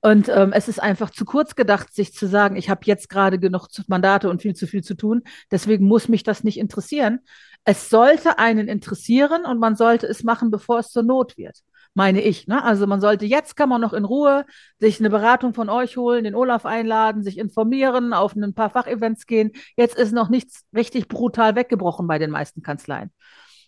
Und 0.01 0.29
ähm, 0.29 0.51
es 0.53 0.67
ist 0.67 0.81
einfach 0.81 1.09
zu 1.09 1.25
kurz 1.25 1.55
gedacht, 1.55 1.93
sich 1.93 2.13
zu 2.13 2.27
sagen, 2.27 2.55
ich 2.55 2.69
habe 2.69 2.81
jetzt 2.85 3.09
gerade 3.09 3.39
genug 3.39 3.67
Mandate 3.87 4.29
und 4.29 4.41
viel 4.41 4.55
zu 4.55 4.67
viel 4.67 4.83
zu 4.83 4.95
tun, 4.95 5.23
deswegen 5.51 5.85
muss 5.85 6.07
mich 6.07 6.23
das 6.23 6.43
nicht 6.43 6.57
interessieren. 6.59 7.19
Es 7.65 7.89
sollte 7.89 8.39
einen 8.39 8.67
interessieren 8.67 9.45
und 9.45 9.59
man 9.59 9.75
sollte 9.75 10.07
es 10.07 10.23
machen, 10.23 10.51
bevor 10.51 10.79
es 10.79 10.89
zur 10.89 11.03
Not 11.03 11.35
wird, 11.37 11.57
meine 11.93 12.21
ich. 12.21 12.47
Ne? 12.47 12.63
Also 12.63 12.87
man 12.87 13.01
sollte 13.01 13.25
jetzt 13.25 13.55
kann 13.55 13.69
man 13.69 13.81
noch 13.81 13.93
in 13.93 14.05
Ruhe 14.05 14.45
sich 14.79 14.99
eine 14.99 15.09
Beratung 15.09 15.53
von 15.53 15.69
euch 15.69 15.97
holen, 15.97 16.23
den 16.23 16.35
Olaf 16.35 16.65
einladen, 16.65 17.23
sich 17.23 17.37
informieren, 17.37 18.13
auf 18.13 18.35
ein 18.35 18.53
paar 18.53 18.69
Fachevents 18.69 19.25
gehen. 19.25 19.51
Jetzt 19.75 19.97
ist 19.97 20.13
noch 20.13 20.29
nichts 20.29 20.63
richtig 20.75 21.07
brutal 21.07 21.55
weggebrochen 21.55 22.07
bei 22.07 22.19
den 22.19 22.31
meisten 22.31 22.61
Kanzleien 22.61 23.11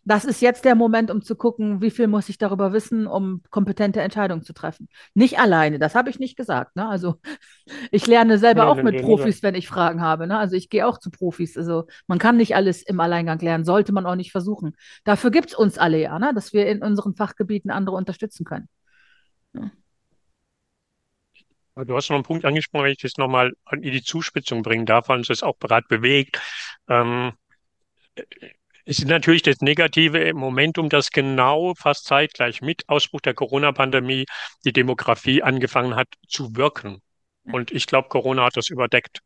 das 0.10 0.26
ist 0.26 0.42
jetzt 0.42 0.66
der 0.66 0.74
Moment, 0.74 1.12
um 1.12 1.22
zu 1.22 1.36
gucken, 1.36 1.82
wie 1.82 1.92
viel 1.92 2.08
muss 2.08 2.30
ich 2.30 2.40
darüber 2.40 2.74
wissen, 2.74 3.06
um 3.06 3.44
kompetente 3.52 4.02
Entscheidungen 4.02 4.42
zu 4.42 4.54
treffen. 4.54 4.90
Nicht 5.14 5.38
alleine, 5.38 5.78
das 5.78 5.94
habe 5.94 6.10
ich 6.10 6.18
nicht 6.18 6.36
gesagt. 6.36 6.76
Ne? 6.76 6.90
Also 6.90 7.18
ich 7.92 8.08
lerne 8.08 8.40
selber 8.40 8.64
ja, 8.64 8.70
auch 8.70 8.82
mit 8.82 9.04
Profis, 9.04 9.44
wenn 9.44 9.54
ich 9.54 9.68
Fragen 9.68 10.02
habe. 10.02 10.26
Ne? 10.26 10.36
Also 10.36 10.56
ich 10.56 10.70
gehe 10.70 10.88
auch 10.88 10.98
zu 10.98 11.12
Profis. 11.12 11.56
Also 11.58 11.86
man 12.08 12.18
kann 12.18 12.38
nicht 12.38 12.56
alles 12.56 12.82
im 12.82 13.00
Alleingang 13.00 13.38
lernen, 13.38 13.66
sollte 13.66 13.92
man 13.92 14.08
auch 14.08 14.16
nicht 14.16 14.32
versuchen. 14.32 14.76
Dafür 15.04 15.30
gibt 15.30 15.50
es 15.50 15.56
uns 15.56 15.78
alle 15.78 16.00
ja, 16.00 16.18
ne? 16.18 16.32
dass 16.34 16.54
wir 16.54 16.66
in 16.66 16.82
unseren 16.82 17.14
Fachgebieten 17.14 17.70
andere 17.70 17.96
unterstützen 17.96 18.46
können. 18.46 18.68
Ja. 19.54 19.70
Du 21.86 21.96
hast 21.96 22.10
noch 22.10 22.16
einen 22.16 22.26
Punkt 22.26 22.46
angesprochen, 22.46 22.86
wenn 22.86 22.92
ich 22.94 22.98
das 22.98 23.18
nochmal 23.18 23.54
in 23.72 23.84
die 23.84 24.02
Zuspitzung 24.02 24.64
bringen 24.64 24.88
darf, 24.88 25.08
weil 25.08 25.20
uns 25.20 25.28
das 25.28 25.44
auch 25.44 25.56
bereits 25.58 25.88
bewegt. 25.88 26.42
Ähm, 26.88 27.34
ist 28.90 29.06
natürlich 29.06 29.44
das 29.44 29.62
negative 29.62 30.34
Momentum, 30.34 30.90
dass 30.90 31.12
genau 31.12 31.76
fast 31.76 32.06
zeitgleich 32.06 32.62
mit 32.62 32.90
Ausbruch 32.90 33.22
der 33.22 33.36
Corona-Pandemie 33.36 34.26
die 34.66 34.74
Demografie 34.74 35.44
angefangen 35.44 35.96
hat 35.96 36.08
zu 36.28 36.56
wirken. 36.56 37.00
Und 37.44 37.72
ich 37.72 37.86
glaube, 37.86 38.10
Corona 38.10 38.46
hat 38.46 38.58
das 38.58 38.70
überdeckt. 38.70 39.20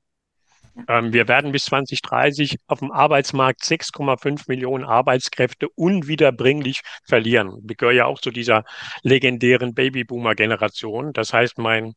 Ähm, 0.89 1.13
wir 1.13 1.29
werden 1.29 1.53
bis 1.53 1.63
2030 1.65 2.57
auf 2.67 2.79
dem 2.79 2.91
Arbeitsmarkt 2.91 3.61
6,5 3.61 4.43
Millionen 4.47 4.83
Arbeitskräfte 4.83 5.69
unwiederbringlich 5.75 6.81
verlieren. 7.07 7.65
Ich 7.69 7.77
gehöre 7.77 7.93
ja 7.93 8.05
auch 8.05 8.19
zu 8.19 8.31
dieser 8.31 8.65
legendären 9.01 9.73
Babyboomer-Generation. 9.73 11.13
Das 11.13 11.31
heißt, 11.31 11.57
mein 11.57 11.93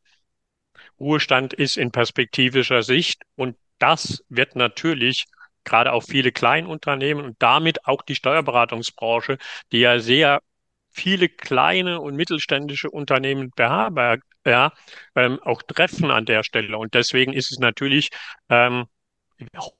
Ruhestand 1.01 1.53
ist 1.53 1.75
in 1.75 1.91
perspektivischer 1.91 2.81
Sicht 2.81 3.23
und 3.35 3.57
das 3.77 4.23
wird 4.29 4.55
natürlich 4.55 5.25
gerade 5.67 5.93
auch 5.93 6.03
viele 6.03 6.31
Kleinunternehmen 6.31 7.25
und 7.25 7.35
damit 7.39 7.85
auch 7.85 8.01
die 8.01 8.15
Steuerberatungsbranche, 8.15 9.37
die 9.71 9.79
ja 9.81 9.99
sehr 9.99 10.41
viele 10.89 11.29
kleine 11.29 12.01
und 12.01 12.15
mittelständische 12.15 12.89
Unternehmen 12.89 13.51
beherbergt, 13.55 14.23
ja, 14.45 14.73
ähm, 15.15 15.39
auch 15.43 15.61
treffen 15.61 16.09
an 16.09 16.25
der 16.25 16.43
Stelle. 16.43 16.77
Und 16.77 16.93
deswegen 16.93 17.33
ist 17.33 17.51
es 17.51 17.59
natürlich 17.59 18.09
ähm, 18.49 18.85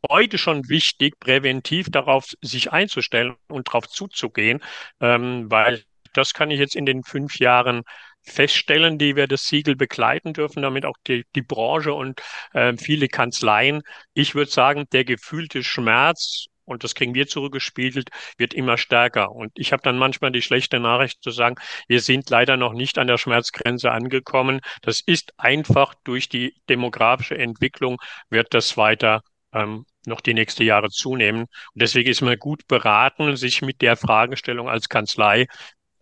heute 0.10 0.38
schon 0.38 0.70
wichtig, 0.70 1.20
präventiv 1.20 1.88
darauf 1.90 2.26
sich 2.42 2.72
einzustellen 2.72 3.36
und 3.48 3.68
darauf 3.68 3.88
zuzugehen, 3.88 4.62
ähm, 5.00 5.50
weil 5.50 5.84
das 6.14 6.34
kann 6.34 6.52
ich 6.52 6.60
jetzt 6.60 6.76
in 6.76 6.86
den 6.86 7.04
fünf 7.04 7.40
Jahren 7.40 7.84
feststellen, 8.28 8.98
die 8.98 9.16
wir 9.16 9.28
das 9.28 9.48
Siegel 9.48 9.76
begleiten 9.76 10.34
dürfen, 10.34 10.62
damit 10.62 10.86
auch 10.86 10.98
die, 11.08 11.26
die 11.36 11.42
Branche 11.42 11.94
und 11.94 12.22
äh, 12.54 12.76
viele 12.78 13.08
Kanzleien. 13.08 13.82
Ich 14.14 14.36
würde 14.36 14.52
sagen, 14.52 14.86
der 14.92 15.06
gefühlte 15.06 15.64
Schmerz, 15.64 16.46
und 16.66 16.84
das 16.84 16.96
kriegen 16.96 17.16
wir 17.16 17.28
zurückgespiegelt, 17.28 18.10
wird 18.38 18.54
immer 18.54 18.78
stärker. 18.78 19.32
Und 19.32 19.52
ich 19.56 19.72
habe 19.72 19.82
dann 19.84 19.98
manchmal 19.98 20.32
die 20.32 20.42
schlechte 20.42 20.80
Nachricht 20.80 21.24
zu 21.24 21.32
sagen, 21.32 21.56
wir 21.88 22.02
sind 22.02 22.30
leider 22.30 22.58
noch 22.58 22.74
nicht 22.74 22.98
an 22.98 23.08
der 23.08 23.18
Schmerzgrenze 23.18 23.92
angekommen. 23.92 24.60
Das 24.82 25.02
ist 25.02 25.34
einfach 25.38 25.94
durch 26.04 26.28
die 26.28 26.56
demografische 26.70 27.38
Entwicklung 27.38 27.98
wird 28.30 28.54
das 28.54 28.76
weiter 28.76 29.22
ähm, 29.54 29.86
noch 30.06 30.22
die 30.22 30.34
nächsten 30.34 30.64
Jahre 30.64 30.90
zunehmen. 30.90 31.42
Und 31.42 31.50
deswegen 31.82 32.10
ist 32.10 32.22
man 32.22 32.38
gut 32.38 32.68
beraten, 32.68 33.36
sich 33.38 33.62
mit 33.62 33.82
der 33.82 33.96
Fragestellung 33.96 34.70
als 34.70 34.90
Kanzlei 34.90 35.48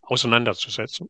auseinanderzusetzen. 0.01 1.09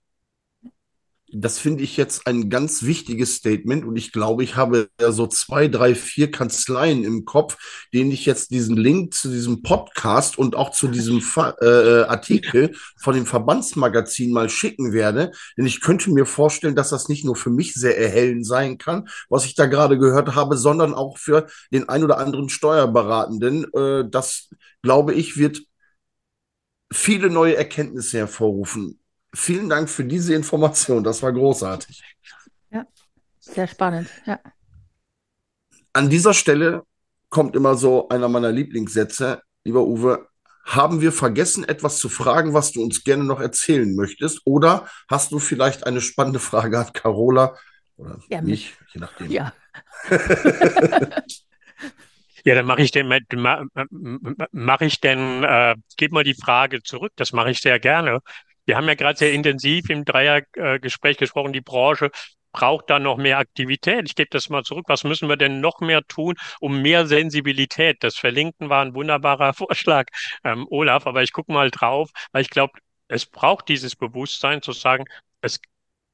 Das 1.34 1.58
finde 1.58 1.84
ich 1.84 1.98
jetzt 1.98 2.28
ein 2.28 2.50
ganz 2.50 2.84
wichtiges 2.84 3.36
Statement 3.36 3.84
und 3.84 3.96
ich 3.96 4.12
glaube, 4.12 4.44
ich 4.44 4.56
habe 4.56 4.90
ja 5.02 5.12
so 5.12 5.26
zwei, 5.28 5.68
drei, 5.68 5.96
vier 5.96 6.30
Kanzleien 6.30 7.04
im 7.04 7.26
Kopf, 7.26 7.88
denen 7.94 8.12
ich 8.12 8.26
jetzt 8.26 8.52
diesen 8.52 8.78
Link 8.78 9.14
zu 9.14 9.30
diesem 9.30 9.64
Podcast 9.64 10.38
und 10.38 10.56
auch 10.56 10.70
zu 10.72 10.88
diesem 10.88 11.22
äh, 11.62 11.66
äh, 11.66 12.04
Artikel 12.06 12.76
von 13.02 13.16
dem 13.16 13.26
Verbandsmagazin 13.26 14.32
mal 14.32 14.50
schicken 14.50 14.94
werde. 14.94 15.32
Denn 15.58 15.66
ich 15.66 15.82
könnte 15.82 16.12
mir 16.12 16.26
vorstellen, 16.26 16.76
dass 16.76 16.90
das 16.90 17.10
nicht 17.10 17.26
nur 17.26 17.36
für 17.36 17.50
mich 17.50 17.74
sehr 17.74 17.98
erhellend 17.98 18.46
sein 18.46 18.78
kann, 18.78 19.08
was 19.30 19.46
ich 19.46 19.56
da 19.56 19.66
gerade 19.66 19.98
gehört 19.98 20.36
habe, 20.36 20.58
sondern 20.58 20.94
auch 20.94 21.18
für 21.18 21.48
den 21.72 21.90
ein 21.90 22.04
oder 22.04 22.20
anderen 22.20 22.50
Steuerberatenden. 22.50 23.66
Äh, 23.74 24.10
das, 24.10 24.50
glaube 24.84 25.14
ich, 25.14 25.38
wird 25.38 25.64
viele 26.94 27.30
neue 27.32 27.56
Erkenntnisse 27.56 28.20
hervorrufen 28.20 29.00
vielen 29.36 29.69
Dank 29.69 29.89
für 29.89 30.04
diese 30.04 30.34
Information. 30.34 31.04
Das 31.04 31.21
war 31.21 31.32
großartig. 31.32 32.04
Ja, 32.71 32.86
sehr 33.39 33.67
spannend. 33.67 34.10
Ja. 34.26 34.39
An 35.93 36.10
dieser 36.10 36.34
Stelle 36.34 36.84
kommt 37.30 37.56
immer 37.56 37.76
so 37.76 38.10
einer 38.10 38.28
meiner 38.28 38.52
Lieblingssätze. 38.52 39.41
Lieber 39.63 39.84
Uwe, 39.86 40.28
haben 40.65 41.00
wir 41.00 41.12
vergessen, 41.12 41.63
etwas 41.63 42.00
zu 42.00 42.10
fragen, 42.10 42.54
was 42.54 42.71
du 42.71 42.84
uns 42.84 43.04
gerne 43.04 43.24
noch 43.24 43.39
erzählen 43.39 43.95
möchtest? 43.95 44.41
Oder 44.45 44.88
hast 45.08 45.32
du 45.32 45.39
vielleicht 45.39 45.86
eine 45.86 46.02
spannende 46.02 46.39
Frage 46.39 46.80
an 46.80 46.91
Carola 46.91 47.56
oder 47.98 48.19
ja, 48.30 48.41
mich, 48.41 48.74
je 48.91 49.00
nachdem? 49.00 49.32
Ja. 49.32 49.54
ja, 52.43 52.56
dann 52.56 52.65
mache 52.65 52.82
ich 52.82 52.91
den, 52.91 53.08
mache 54.52 54.86
ich 54.86 55.02
denn, 55.02 55.43
äh, 55.43 55.76
gebe 55.98 56.13
mal 56.13 56.24
die 56.24 56.34
Frage 56.34 56.82
zurück. 56.82 57.13
Das 57.15 57.32
mache 57.32 57.52
ich 57.52 57.62
sehr 57.62 57.80
gerne. 57.80 58.21
Wir 58.65 58.78
haben 58.78 58.88
ja 58.88 58.95
gerade 58.95 59.17
sehr 59.17 59.34
intensiv 59.34 59.89
im 59.89 60.06
Dreiergespräch 60.06 61.17
gesprochen, 61.17 61.54
die 61.54 61.62
Branche 61.62 62.12
braucht 62.51 62.89
da 62.89 62.99
noch 62.99 63.17
mehr 63.17 63.38
Aktivität. 63.38 64.08
Ich 64.08 64.15
gebe 64.15 64.30
das 64.32 64.49
mal 64.49 64.63
zurück. 64.63 64.86
Was 64.88 65.04
müssen 65.04 65.28
wir 65.28 65.36
denn 65.36 65.60
noch 65.60 65.82
mehr 65.82 66.01
tun, 66.08 66.36
um 66.62 66.82
mehr 66.82 67.06
Sensibilität? 67.06 67.97
Das 67.99 68.15
Verlinken 68.15 68.69
war 68.69 68.82
ein 68.84 68.95
wunderbarer 68.95 69.54
Vorschlag, 69.62 70.08
ähm, 70.43 70.65
Olaf, 70.69 71.06
aber 71.06 71.21
ich 71.21 71.34
gucke 71.34 71.51
mal 71.51 71.69
drauf, 71.69 72.12
weil 72.32 72.41
ich 72.43 72.49
glaube, 72.49 72.80
es 73.10 73.25
braucht 73.25 73.67
dieses 73.67 73.95
Bewusstsein 73.95 74.62
zu 74.62 74.71
sagen, 74.71 75.04
es 75.41 75.60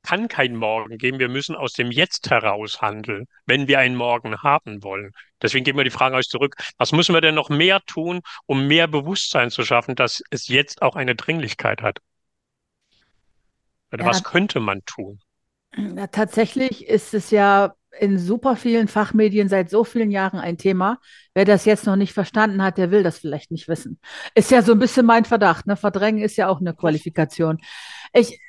kann 0.04 0.28
kein 0.28 0.56
Morgen 0.56 0.98
geben. 0.98 1.20
Wir 1.20 1.30
müssen 1.30 1.56
aus 1.56 1.74
dem 1.74 1.92
Jetzt 1.92 2.32
heraus 2.32 2.82
handeln, 2.82 3.28
wenn 3.46 3.68
wir 3.68 3.80
einen 3.80 3.96
Morgen 3.96 4.42
haben 4.42 4.84
wollen. 4.84 5.12
Deswegen 5.44 5.64
geben 5.64 5.78
wir 5.78 5.84
die 5.84 5.92
Frage 5.92 6.16
euch 6.16 6.28
zurück. 6.28 6.56
Was 6.78 6.92
müssen 6.92 7.14
wir 7.14 7.22
denn 7.22 7.36
noch 7.36 7.50
mehr 7.50 7.82
tun, 7.86 8.22
um 8.48 8.68
mehr 8.68 8.88
Bewusstsein 8.88 9.52
zu 9.52 9.64
schaffen, 9.64 9.96
dass 9.96 10.24
es 10.32 10.48
jetzt 10.48 10.82
auch 10.82 10.96
eine 10.96 11.16
Dringlichkeit 11.16 11.84
hat? 11.84 12.00
Oder 13.92 14.04
ja, 14.04 14.10
was 14.10 14.24
könnte 14.24 14.60
man 14.60 14.82
tun? 14.86 15.20
Ja, 15.76 16.08
tatsächlich 16.08 16.88
ist 16.88 17.14
es 17.14 17.32
ja 17.32 17.74
in 18.00 18.18
super 18.18 18.56
vielen 18.56 18.88
Fachmedien 18.88 19.50
seit 19.50 19.70
so 19.70 19.84
vielen 19.84 20.12
Jahren 20.12 20.40
ein 20.40 20.58
Thema. 20.58 21.00
Wer 21.34 21.46
das 21.46 21.66
jetzt 21.66 21.86
noch 21.86 21.96
nicht 21.98 22.14
verstanden 22.14 22.62
hat, 22.64 22.78
der 22.78 22.92
will 22.92 23.04
das 23.04 23.20
vielleicht 23.20 23.52
nicht 23.52 23.68
wissen. 23.68 24.00
Ist 24.34 24.52
ja 24.52 24.62
so 24.62 24.74
ein 24.74 24.80
bisschen 24.80 25.06
mein 25.06 25.26
Verdacht. 25.26 25.68
Ne? 25.68 25.76
Verdrängen 25.76 26.24
ist 26.24 26.38
ja 26.38 26.48
auch 26.48 26.62
eine 26.62 26.74
Qualifikation. 26.74 27.60
Ich, 28.14 28.40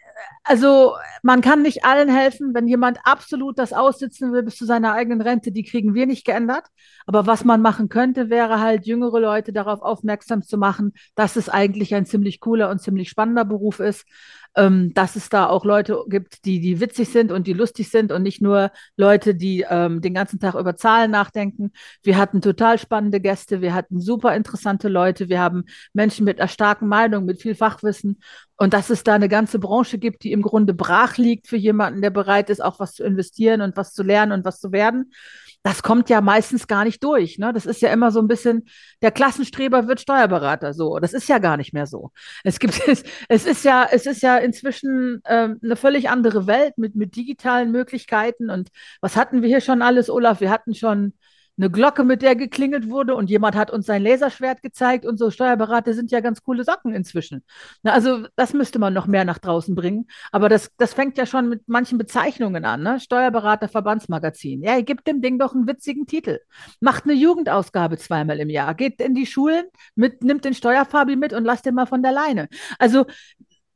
also 0.44 0.94
man 1.22 1.40
kann 1.40 1.62
nicht 1.62 1.85
allen 1.85 2.09
helfen, 2.09 2.55
wenn 2.55 2.68
jemand 2.68 2.98
absolut 3.05 3.59
das 3.59 3.72
aussitzen 3.72 4.33
will 4.33 4.44
bis 4.44 4.57
zu 4.57 4.64
seiner 4.64 4.92
eigenen 4.92 5.20
Rente, 5.20 5.50
die 5.50 5.64
kriegen 5.64 5.94
wir 5.94 6.07
nicht 6.07 6.24
geändert. 6.24 6.66
Aber 7.07 7.26
was 7.26 7.44
man 7.44 7.61
machen 7.61 7.88
könnte, 7.88 8.31
wäre 8.31 8.61
halt 8.61 8.87
jüngere 8.87 9.20
Leute 9.20 9.52
darauf 9.52 9.83
aufmerksam 9.83 10.42
zu 10.42 10.57
machen, 10.57 10.92
dass 11.16 11.35
es 11.35 11.48
eigentlich 11.48 11.94
ein 11.94 12.07
ziemlich 12.07 12.38
cooler 12.38 12.70
und 12.70 12.81
ziemlich 12.81 13.09
spannender 13.09 13.44
Beruf 13.44 13.81
ist 13.81 14.07
ähm, 14.56 14.92
dass 14.94 15.16
es 15.16 15.28
da 15.28 15.46
auch 15.46 15.64
Leute 15.64 16.04
gibt, 16.08 16.44
die, 16.44 16.60
die 16.60 16.80
witzig 16.80 17.08
sind 17.08 17.32
und 17.32 17.46
die 17.46 17.52
lustig 17.52 17.90
sind 17.90 18.12
und 18.12 18.22
nicht 18.22 18.42
nur 18.42 18.70
Leute, 18.96 19.34
die 19.34 19.64
ähm, 19.68 20.00
den 20.00 20.14
ganzen 20.14 20.40
Tag 20.40 20.54
über 20.54 20.76
Zahlen 20.76 21.10
nachdenken. 21.10 21.72
Wir 22.02 22.16
hatten 22.18 22.40
total 22.40 22.78
spannende 22.78 23.20
Gäste, 23.20 23.60
wir 23.60 23.74
hatten 23.74 24.00
super 24.00 24.34
interessante 24.36 24.88
Leute, 24.88 25.28
wir 25.28 25.40
haben 25.40 25.64
Menschen 25.92 26.24
mit 26.24 26.40
einer 26.40 26.48
starken 26.48 26.88
Meinung, 26.88 27.24
mit 27.24 27.40
viel 27.40 27.54
Fachwissen 27.54 28.20
und 28.56 28.74
dass 28.74 28.90
es 28.90 29.04
da 29.04 29.14
eine 29.14 29.28
ganze 29.28 29.58
Branche 29.58 29.98
gibt, 29.98 30.24
die 30.24 30.32
im 30.32 30.42
Grunde 30.42 30.74
brach 30.74 31.16
liegt 31.16 31.48
für 31.48 31.56
jemanden, 31.56 32.02
der 32.02 32.10
bereit 32.10 32.50
ist, 32.50 32.62
auch 32.62 32.78
was 32.78 32.94
zu 32.94 33.04
investieren 33.04 33.60
und 33.60 33.76
was 33.76 33.92
zu 33.92 34.02
lernen 34.02 34.32
und 34.32 34.44
was 34.44 34.60
zu 34.60 34.72
werden 34.72 35.12
das 35.62 35.83
kommt 35.83 36.11
ja 36.11 36.20
meistens 36.20 36.66
gar 36.66 36.85
nicht 36.85 37.03
durch. 37.05 37.38
Ne? 37.38 37.53
Das 37.53 37.66
ist 37.66 37.83
ja 37.83 37.92
immer 37.92 38.11
so 38.11 38.20
ein 38.20 38.29
bisschen, 38.29 38.66
der 39.01 39.12
Klassenstreber 39.12 39.87
wird 39.87 40.01
Steuerberater. 40.01 40.75
So, 40.75 40.98
das 40.98 41.12
ist 41.12 41.29
ja 41.29 41.38
gar 41.38 41.57
nicht 41.57 41.72
mehr 41.72 41.87
so. 41.87 42.11
Es 42.42 42.59
gibt, 42.59 42.81
es, 42.88 43.05
es 43.29 43.46
ist 43.46 43.64
ja, 43.64 43.87
es 43.90 44.07
ist 44.07 44.22
ja 44.22 44.38
inzwischen 44.38 45.22
ähm, 45.27 45.61
eine 45.62 45.77
völlig 45.77 46.11
andere 46.11 46.46
Welt 46.46 46.79
mit, 46.79 46.96
mit 46.96 47.14
digitalen 47.14 47.70
Möglichkeiten. 47.70 48.51
Und 48.51 48.70
was 49.01 49.16
hatten 49.16 49.42
wir 49.42 49.48
hier 49.48 49.61
schon 49.61 49.83
alles, 49.83 50.11
Olaf? 50.11 50.40
Wir 50.40 50.51
hatten 50.51 50.75
schon 50.75 51.14
eine 51.58 51.70
Glocke, 51.70 52.04
mit 52.04 52.22
der 52.22 52.34
geklingelt 52.34 52.88
wurde 52.88 53.14
und 53.14 53.28
jemand 53.28 53.56
hat 53.56 53.70
uns 53.70 53.86
sein 53.86 54.02
Laserschwert 54.02 54.62
gezeigt 54.62 55.04
und 55.04 55.18
so 55.18 55.30
Steuerberater 55.30 55.92
sind 55.94 56.10
ja 56.10 56.20
ganz 56.20 56.42
coole 56.42 56.64
Socken 56.64 56.94
inzwischen. 56.94 57.44
Na, 57.82 57.92
also 57.92 58.26
das 58.36 58.54
müsste 58.54 58.78
man 58.78 58.94
noch 58.94 59.06
mehr 59.06 59.24
nach 59.24 59.38
draußen 59.38 59.74
bringen. 59.74 60.06
Aber 60.30 60.48
das, 60.48 60.70
das 60.78 60.94
fängt 60.94 61.18
ja 61.18 61.26
schon 61.26 61.48
mit 61.48 61.68
manchen 61.68 61.98
Bezeichnungen 61.98 62.64
an. 62.64 62.82
Ne? 62.82 63.00
Steuerberater 63.00 63.68
Verbandsmagazin. 63.68 64.62
Ja, 64.62 64.76
ihr 64.76 64.82
gebt 64.82 65.06
dem 65.06 65.20
Ding 65.20 65.38
doch 65.38 65.54
einen 65.54 65.66
witzigen 65.66 66.06
Titel. 66.06 66.40
Macht 66.80 67.04
eine 67.04 67.14
Jugendausgabe 67.14 67.98
zweimal 67.98 68.40
im 68.40 68.48
Jahr. 68.48 68.74
Geht 68.74 69.00
in 69.00 69.14
die 69.14 69.26
Schulen, 69.26 69.66
mit, 69.94 70.22
nimmt 70.22 70.44
den 70.44 70.54
Steuerfabi 70.54 71.16
mit 71.16 71.32
und 71.32 71.44
lasst 71.44 71.66
den 71.66 71.74
mal 71.74 71.86
von 71.86 72.02
der 72.02 72.12
Leine. 72.12 72.48
Also 72.78 73.04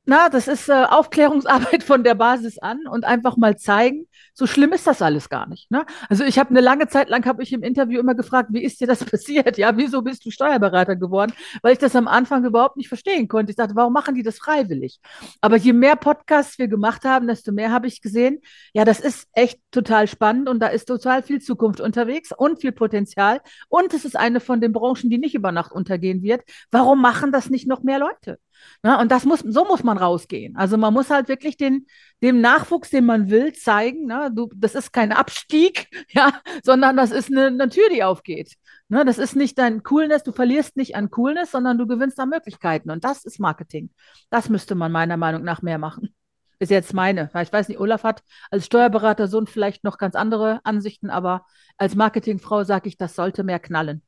na, 0.08 0.28
das 0.28 0.46
ist 0.46 0.68
äh, 0.68 0.84
Aufklärungsarbeit 0.88 1.82
von 1.82 2.04
der 2.04 2.14
Basis 2.14 2.58
an 2.58 2.86
und 2.88 3.04
einfach 3.04 3.36
mal 3.36 3.56
zeigen, 3.56 4.06
so 4.34 4.46
schlimm 4.46 4.72
ist 4.72 4.86
das 4.86 5.02
alles 5.02 5.28
gar 5.28 5.48
nicht. 5.48 5.68
Ne? 5.70 5.84
Also 6.08 6.22
ich 6.22 6.38
habe 6.38 6.50
eine 6.50 6.60
lange 6.60 6.86
Zeit 6.86 7.08
lang 7.08 7.26
habe 7.26 7.42
ich 7.42 7.52
im 7.52 7.64
Interview 7.64 7.98
immer 7.98 8.14
gefragt, 8.14 8.50
wie 8.52 8.62
ist 8.62 8.80
dir 8.80 8.86
das 8.86 9.04
passiert? 9.04 9.58
Ja, 9.58 9.76
wieso 9.76 10.02
bist 10.02 10.24
du 10.24 10.30
Steuerberater 10.30 10.94
geworden? 10.94 11.32
Weil 11.60 11.72
ich 11.72 11.78
das 11.78 11.96
am 11.96 12.06
Anfang 12.06 12.44
überhaupt 12.44 12.76
nicht 12.76 12.86
verstehen 12.86 13.26
konnte. 13.26 13.50
Ich 13.50 13.56
dachte, 13.56 13.74
warum 13.74 13.92
machen 13.92 14.14
die 14.14 14.22
das 14.22 14.38
freiwillig? 14.38 15.00
Aber 15.40 15.56
je 15.56 15.72
mehr 15.72 15.96
Podcasts 15.96 16.56
wir 16.58 16.68
gemacht 16.68 17.04
haben, 17.04 17.26
desto 17.26 17.50
mehr 17.50 17.72
habe 17.72 17.88
ich 17.88 18.00
gesehen, 18.00 18.40
ja, 18.72 18.84
das 18.84 19.00
ist 19.00 19.28
echt 19.32 19.58
total 19.72 20.06
spannend 20.06 20.48
und 20.48 20.60
da 20.60 20.68
ist 20.68 20.86
total 20.86 21.24
viel 21.24 21.40
Zukunft 21.40 21.80
unterwegs 21.80 22.30
und 22.36 22.60
viel 22.60 22.72
Potenzial. 22.72 23.40
Und 23.68 23.92
es 23.92 24.04
ist 24.04 24.16
eine 24.16 24.38
von 24.38 24.60
den 24.60 24.72
Branchen, 24.72 25.10
die 25.10 25.18
nicht 25.18 25.34
über 25.34 25.50
Nacht 25.50 25.72
untergehen 25.72 26.22
wird. 26.22 26.42
Warum 26.70 27.02
machen 27.02 27.32
das 27.32 27.50
nicht 27.50 27.66
noch 27.66 27.82
mehr 27.82 27.98
Leute? 27.98 28.38
Ne? 28.82 28.98
Und 28.98 29.10
das 29.10 29.24
muss, 29.24 29.40
so 29.40 29.64
muss 29.64 29.82
man 29.82 29.98
rausgehen. 29.98 30.56
Also 30.56 30.76
man 30.76 30.92
muss 30.92 31.10
halt 31.10 31.28
wirklich 31.28 31.56
den, 31.56 31.86
dem 32.22 32.40
Nachwuchs, 32.40 32.90
den 32.90 33.04
man 33.06 33.30
will, 33.30 33.52
zeigen, 33.52 34.06
ne? 34.06 34.30
du, 34.34 34.48
das 34.54 34.74
ist 34.74 34.92
kein 34.92 35.12
Abstieg, 35.12 35.88
ja, 36.10 36.32
sondern 36.62 36.96
das 36.96 37.10
ist 37.10 37.30
eine, 37.30 37.46
eine 37.46 37.68
Tür, 37.68 37.88
die 37.92 38.04
aufgeht. 38.04 38.54
Ne? 38.88 39.04
Das 39.04 39.18
ist 39.18 39.36
nicht 39.36 39.58
dein 39.58 39.82
Coolness, 39.82 40.22
du 40.22 40.32
verlierst 40.32 40.76
nicht 40.76 40.94
an 40.96 41.10
Coolness, 41.10 41.50
sondern 41.50 41.78
du 41.78 41.86
gewinnst 41.86 42.20
an 42.20 42.28
Möglichkeiten. 42.28 42.90
Und 42.90 43.04
das 43.04 43.24
ist 43.24 43.40
Marketing. 43.40 43.90
Das 44.30 44.48
müsste 44.48 44.74
man 44.74 44.92
meiner 44.92 45.16
Meinung 45.16 45.42
nach 45.42 45.62
mehr 45.62 45.78
machen. 45.78 46.14
Ist 46.58 46.70
jetzt 46.70 46.94
meine. 46.94 47.30
Ich 47.42 47.52
weiß 47.52 47.68
nicht, 47.68 47.78
Olaf 47.78 48.02
hat 48.02 48.22
als 48.50 48.64
Steuerberater 48.64 49.28
Sohn 49.28 49.46
vielleicht 49.46 49.84
noch 49.84 49.98
ganz 49.98 50.14
andere 50.14 50.60
Ansichten, 50.64 51.10
aber 51.10 51.44
als 51.76 51.94
Marketingfrau 51.94 52.64
sage 52.64 52.88
ich, 52.88 52.96
das 52.96 53.14
sollte 53.14 53.44
mehr 53.44 53.58
knallen. 53.58 54.02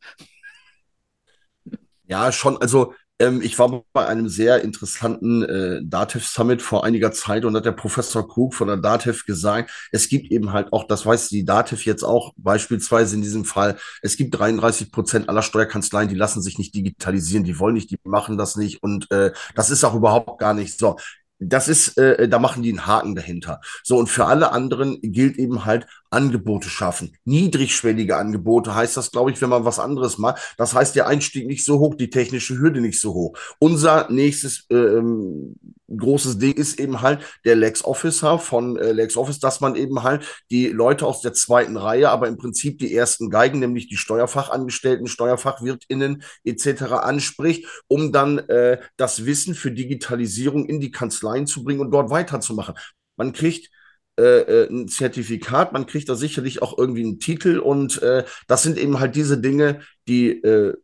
Ja, 2.04 2.32
schon. 2.32 2.56
Also 2.56 2.94
ähm, 3.20 3.40
ich 3.42 3.58
war 3.58 3.84
bei 3.92 4.06
einem 4.06 4.28
sehr 4.28 4.62
interessanten 4.62 5.42
äh, 5.42 5.80
Datev 5.82 6.24
Summit 6.26 6.62
vor 6.62 6.84
einiger 6.84 7.12
Zeit 7.12 7.44
und 7.44 7.56
hat 7.56 7.64
der 7.64 7.72
Professor 7.72 8.26
Krug 8.26 8.54
von 8.54 8.68
der 8.68 8.76
Datev 8.76 9.24
gesagt, 9.26 9.70
es 9.92 10.08
gibt 10.08 10.30
eben 10.30 10.52
halt 10.52 10.72
auch, 10.72 10.86
das 10.86 11.04
weiß 11.04 11.28
die 11.28 11.44
Datev 11.44 11.84
jetzt 11.84 12.04
auch 12.04 12.32
beispielsweise 12.36 13.16
in 13.16 13.22
diesem 13.22 13.44
Fall, 13.44 13.76
es 14.02 14.16
gibt 14.16 14.38
33 14.38 14.92
Prozent 14.92 15.28
aller 15.28 15.42
Steuerkanzleien, 15.42 16.08
die 16.08 16.14
lassen 16.14 16.42
sich 16.42 16.58
nicht 16.58 16.74
digitalisieren, 16.74 17.44
die 17.44 17.58
wollen 17.58 17.74
nicht, 17.74 17.90
die 17.90 17.98
machen 18.04 18.38
das 18.38 18.56
nicht 18.56 18.82
und 18.82 19.10
äh, 19.10 19.32
das 19.54 19.70
ist 19.70 19.84
auch 19.84 19.94
überhaupt 19.94 20.38
gar 20.38 20.54
nicht 20.54 20.78
so 20.78 20.96
das 21.38 21.68
ist, 21.68 21.98
äh, 21.98 22.28
da 22.28 22.38
machen 22.38 22.62
die 22.62 22.70
einen 22.70 22.86
Haken 22.86 23.14
dahinter. 23.14 23.60
So, 23.84 23.96
und 23.96 24.08
für 24.08 24.26
alle 24.26 24.52
anderen 24.52 24.98
gilt 25.02 25.38
eben 25.38 25.64
halt 25.64 25.86
Angebote 26.10 26.68
schaffen. 26.68 27.16
Niedrigschwellige 27.24 28.16
Angebote 28.16 28.74
heißt 28.74 28.96
das, 28.96 29.12
glaube 29.12 29.30
ich, 29.30 29.40
wenn 29.40 29.50
man 29.50 29.64
was 29.64 29.78
anderes 29.78 30.18
macht. 30.18 30.54
Das 30.56 30.74
heißt, 30.74 30.96
der 30.96 31.06
Einstieg 31.06 31.46
nicht 31.46 31.64
so 31.64 31.78
hoch, 31.78 31.94
die 31.94 32.10
technische 32.10 32.58
Hürde 32.58 32.80
nicht 32.80 33.00
so 33.00 33.14
hoch. 33.14 33.38
Unser 33.58 34.10
nächstes 34.10 34.66
ähm, 34.70 35.56
großes 35.94 36.38
Ding 36.38 36.54
ist 36.54 36.78
eben 36.78 37.00
halt 37.00 37.20
der 37.44 37.56
Lex 37.56 37.84
Officer 37.84 38.38
von 38.38 38.76
äh, 38.76 38.92
Lex 38.92 39.16
Office, 39.16 39.38
dass 39.38 39.60
man 39.60 39.74
eben 39.74 40.02
halt 40.02 40.42
die 40.50 40.68
Leute 40.68 41.06
aus 41.06 41.20
der 41.20 41.32
zweiten 41.32 41.76
Reihe, 41.76 42.10
aber 42.10 42.28
im 42.28 42.36
Prinzip 42.36 42.78
die 42.78 42.94
ersten 42.94 43.30
Geigen, 43.30 43.58
nämlich 43.58 43.88
die 43.88 43.96
Steuerfachangestellten, 43.96 45.06
Steuerfachwirtinnen 45.06 46.22
etc. 46.44 46.82
anspricht, 47.02 47.66
um 47.88 48.12
dann 48.12 48.38
äh, 48.38 48.80
das 48.96 49.24
Wissen 49.24 49.54
für 49.54 49.70
Digitalisierung 49.70 50.66
in 50.66 50.80
die 50.80 50.90
Kanzleien 50.90 51.46
zu 51.46 51.64
bringen 51.64 51.80
und 51.80 51.90
dort 51.90 52.10
weiterzumachen. 52.10 52.74
Man 53.16 53.32
kriegt 53.32 53.70
äh, 54.18 54.64
äh, 54.64 54.68
ein 54.68 54.88
Zertifikat, 54.88 55.72
man 55.72 55.86
kriegt 55.86 56.08
da 56.08 56.16
sicherlich 56.16 56.60
auch 56.60 56.76
irgendwie 56.76 57.04
einen 57.04 57.20
Titel 57.20 57.58
und 57.58 58.02
äh, 58.02 58.24
das 58.48 58.64
sind 58.64 58.76
eben 58.76 58.98
halt 58.98 59.14
diese 59.14 59.38
Dinge, 59.38 59.80
die 60.08 60.30
äh, 60.42 60.74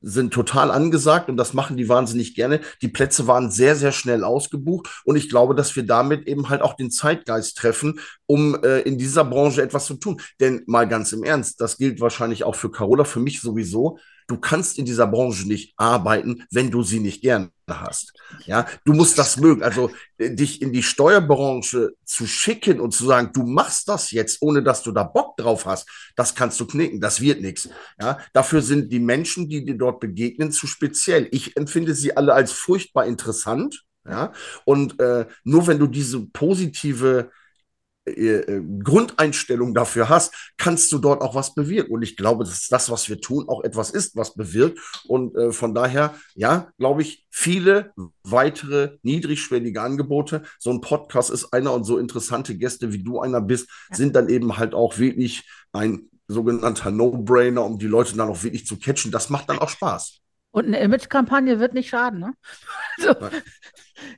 sind 0.00 0.32
total 0.32 0.70
angesagt 0.70 1.28
und 1.28 1.36
das 1.36 1.54
machen 1.54 1.76
die 1.76 1.88
wahnsinnig 1.88 2.34
gerne. 2.34 2.60
Die 2.82 2.88
Plätze 2.88 3.26
waren 3.26 3.50
sehr, 3.50 3.76
sehr 3.76 3.92
schnell 3.92 4.24
ausgebucht 4.24 5.02
und 5.04 5.16
ich 5.16 5.28
glaube, 5.28 5.54
dass 5.54 5.74
wir 5.76 5.84
damit 5.84 6.26
eben 6.26 6.48
halt 6.48 6.62
auch 6.62 6.74
den 6.74 6.90
Zeitgeist 6.90 7.56
treffen, 7.58 8.00
um 8.26 8.62
äh, 8.62 8.80
in 8.80 8.98
dieser 8.98 9.24
Branche 9.24 9.62
etwas 9.62 9.86
zu 9.86 9.94
tun. 9.94 10.20
Denn 10.40 10.62
mal 10.66 10.88
ganz 10.88 11.12
im 11.12 11.24
Ernst, 11.24 11.60
das 11.60 11.76
gilt 11.76 12.00
wahrscheinlich 12.00 12.44
auch 12.44 12.54
für 12.54 12.70
Carola, 12.70 13.04
für 13.04 13.20
mich 13.20 13.40
sowieso 13.40 13.98
du 14.30 14.36
kannst 14.38 14.78
in 14.78 14.84
dieser 14.84 15.08
Branche 15.08 15.46
nicht 15.46 15.74
arbeiten, 15.76 16.44
wenn 16.50 16.70
du 16.70 16.82
sie 16.82 17.00
nicht 17.00 17.20
gerne 17.20 17.50
hast. 17.78 18.12
Ja, 18.46 18.66
du 18.84 18.92
musst 18.92 19.18
das 19.18 19.36
mögen. 19.36 19.62
Also 19.62 19.90
äh, 20.18 20.30
dich 20.34 20.60
in 20.62 20.72
die 20.72 20.82
Steuerbranche 20.82 21.92
zu 22.04 22.26
schicken 22.26 22.80
und 22.80 22.92
zu 22.92 23.04
sagen, 23.06 23.30
du 23.32 23.44
machst 23.44 23.88
das 23.88 24.10
jetzt, 24.10 24.38
ohne 24.40 24.62
dass 24.62 24.82
du 24.82 24.90
da 24.90 25.04
Bock 25.04 25.36
drauf 25.36 25.66
hast, 25.66 25.88
das 26.16 26.34
kannst 26.34 26.58
du 26.58 26.66
knicken. 26.66 27.00
Das 27.00 27.20
wird 27.20 27.40
nichts. 27.40 27.68
Ja, 28.00 28.18
dafür 28.32 28.62
sind 28.62 28.90
die 28.90 29.00
Menschen, 29.00 29.48
die 29.48 29.64
dir 29.64 29.76
dort 29.76 30.00
begegnen, 30.00 30.50
zu 30.50 30.66
speziell. 30.66 31.28
Ich 31.30 31.56
empfinde 31.56 31.94
sie 31.94 32.16
alle 32.16 32.32
als 32.32 32.50
furchtbar 32.50 33.06
interessant. 33.06 33.84
Ja, 34.08 34.32
und 34.64 34.98
äh, 34.98 35.26
nur 35.44 35.66
wenn 35.66 35.78
du 35.78 35.86
diese 35.86 36.26
positive 36.26 37.30
äh, 38.10 38.40
äh, 38.40 38.62
Grundeinstellung 38.82 39.74
dafür 39.74 40.08
hast, 40.08 40.34
kannst 40.58 40.92
du 40.92 40.98
dort 40.98 41.22
auch 41.22 41.34
was 41.34 41.54
bewirken. 41.54 41.92
Und 41.92 42.02
ich 42.02 42.16
glaube, 42.16 42.44
dass 42.44 42.68
das, 42.68 42.90
was 42.90 43.08
wir 43.08 43.20
tun, 43.20 43.48
auch 43.48 43.64
etwas 43.64 43.90
ist, 43.90 44.16
was 44.16 44.34
bewirkt. 44.34 44.78
Und 45.06 45.36
äh, 45.36 45.52
von 45.52 45.74
daher, 45.74 46.14
ja, 46.34 46.68
glaube 46.78 47.02
ich, 47.02 47.26
viele 47.30 47.92
weitere 48.22 48.98
niedrigschwellige 49.02 49.80
Angebote. 49.80 50.42
So 50.58 50.70
ein 50.70 50.80
Podcast 50.80 51.30
ist 51.30 51.52
einer 51.52 51.72
und 51.72 51.84
so 51.84 51.98
interessante 51.98 52.56
Gäste, 52.56 52.92
wie 52.92 53.02
du 53.02 53.20
einer 53.20 53.40
bist, 53.40 53.68
sind 53.92 54.16
dann 54.16 54.28
eben 54.28 54.56
halt 54.56 54.74
auch 54.74 54.98
wirklich 54.98 55.48
ein 55.72 56.10
sogenannter 56.28 56.90
No-Brainer, 56.90 57.64
um 57.64 57.78
die 57.78 57.86
Leute 57.86 58.16
dann 58.16 58.28
auch 58.28 58.42
wirklich 58.42 58.66
zu 58.66 58.78
catchen. 58.78 59.10
Das 59.10 59.30
macht 59.30 59.48
dann 59.48 59.58
auch 59.58 59.68
Spaß. 59.68 60.20
Und 60.52 60.66
eine 60.66 60.80
Image-Kampagne 60.80 61.60
wird 61.60 61.74
nicht 61.74 61.88
schaden, 61.88 62.20
ne? 62.20 62.34
So. 62.98 63.14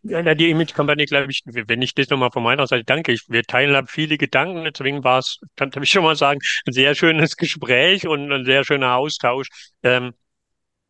Ja, 0.02 0.34
die 0.34 0.50
Image-Kampagne, 0.50 1.06
glaube 1.06 1.30
ich, 1.30 1.42
wenn 1.46 1.82
ich 1.82 1.94
das 1.94 2.08
nochmal 2.08 2.30
von 2.30 2.42
meiner 2.42 2.66
Seite 2.66 2.84
danke, 2.84 3.12
ich, 3.12 3.22
wir 3.28 3.42
teilen 3.42 3.72
da 3.72 3.84
viele 3.86 4.18
Gedanken, 4.18 4.64
deswegen 4.64 5.04
war 5.04 5.18
es, 5.18 5.38
kann 5.56 5.70
ich 5.82 5.90
schon 5.90 6.04
mal 6.04 6.16
sagen, 6.16 6.40
ein 6.66 6.72
sehr 6.72 6.94
schönes 6.94 7.36
Gespräch 7.36 8.06
und 8.06 8.32
ein 8.32 8.44
sehr 8.44 8.64
schöner 8.64 8.96
Austausch. 8.96 9.48
Ähm, 9.82 10.12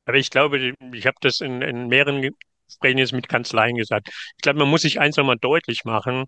aber 0.05 0.17
ich 0.17 0.31
glaube, 0.31 0.75
ich 0.93 1.07
habe 1.07 1.17
das 1.21 1.41
in, 1.41 1.63
in 1.63 1.89
mehreren 1.89 2.35
Gesprächen 2.69 2.99
jetzt 2.99 3.13
mit 3.13 3.29
Kanzleien 3.29 3.77
gesagt. 3.77 4.09
Ich 4.37 4.43
glaube, 4.43 4.59
man 4.59 4.69
muss 4.69 4.83
sich 4.83 5.01
eins 5.01 5.17
nochmal 5.17 5.39
deutlich 5.39 5.85
machen. 5.85 6.25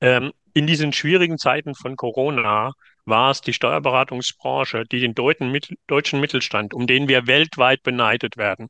Ähm, 0.00 0.32
in 0.54 0.66
diesen 0.66 0.92
schwierigen 0.92 1.38
Zeiten 1.38 1.74
von 1.74 1.96
Corona 1.96 2.72
war 3.04 3.30
es 3.30 3.40
die 3.40 3.52
Steuerberatungsbranche, 3.52 4.84
die 4.84 5.00
den 5.00 5.14
deutschen 5.14 6.20
Mittelstand, 6.20 6.74
um 6.74 6.86
den 6.86 7.08
wir 7.08 7.26
weltweit 7.26 7.82
beneidet 7.82 8.36
werden, 8.36 8.68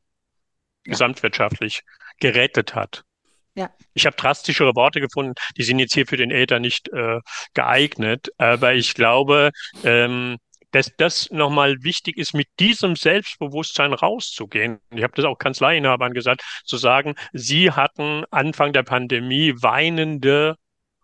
ja. 0.85 0.91
gesamtwirtschaftlich 0.91 1.81
gerettet 2.19 2.75
hat. 2.75 3.03
Ja. 3.59 3.69
Ich 3.93 4.05
habe 4.05 4.15
drastischere 4.15 4.73
Worte 4.73 5.01
gefunden, 5.01 5.33
die 5.57 5.63
sind 5.63 5.79
jetzt 5.79 5.93
hier 5.93 6.07
für 6.07 6.15
den 6.15 6.31
Äther 6.31 6.59
nicht 6.59 6.87
äh, 6.93 7.19
geeignet, 7.53 8.29
aber 8.37 8.73
ich 8.73 8.93
glaube, 8.93 9.51
ähm, 9.83 10.37
dass 10.71 10.93
das 10.95 11.29
nochmal 11.29 11.83
wichtig 11.83 12.17
ist, 12.17 12.33
mit 12.33 12.47
diesem 12.57 12.95
Selbstbewusstsein 12.95 13.91
rauszugehen. 13.91 14.79
Ich 14.91 15.03
habe 15.03 15.11
das 15.13 15.25
auch 15.25 15.37
Kanzleiinhabern 15.37 16.13
gesagt, 16.13 16.41
zu 16.63 16.77
sagen, 16.77 17.15
sie 17.33 17.71
hatten 17.71 18.23
Anfang 18.31 18.71
der 18.71 18.83
Pandemie 18.83 19.53
weinende 19.57 20.55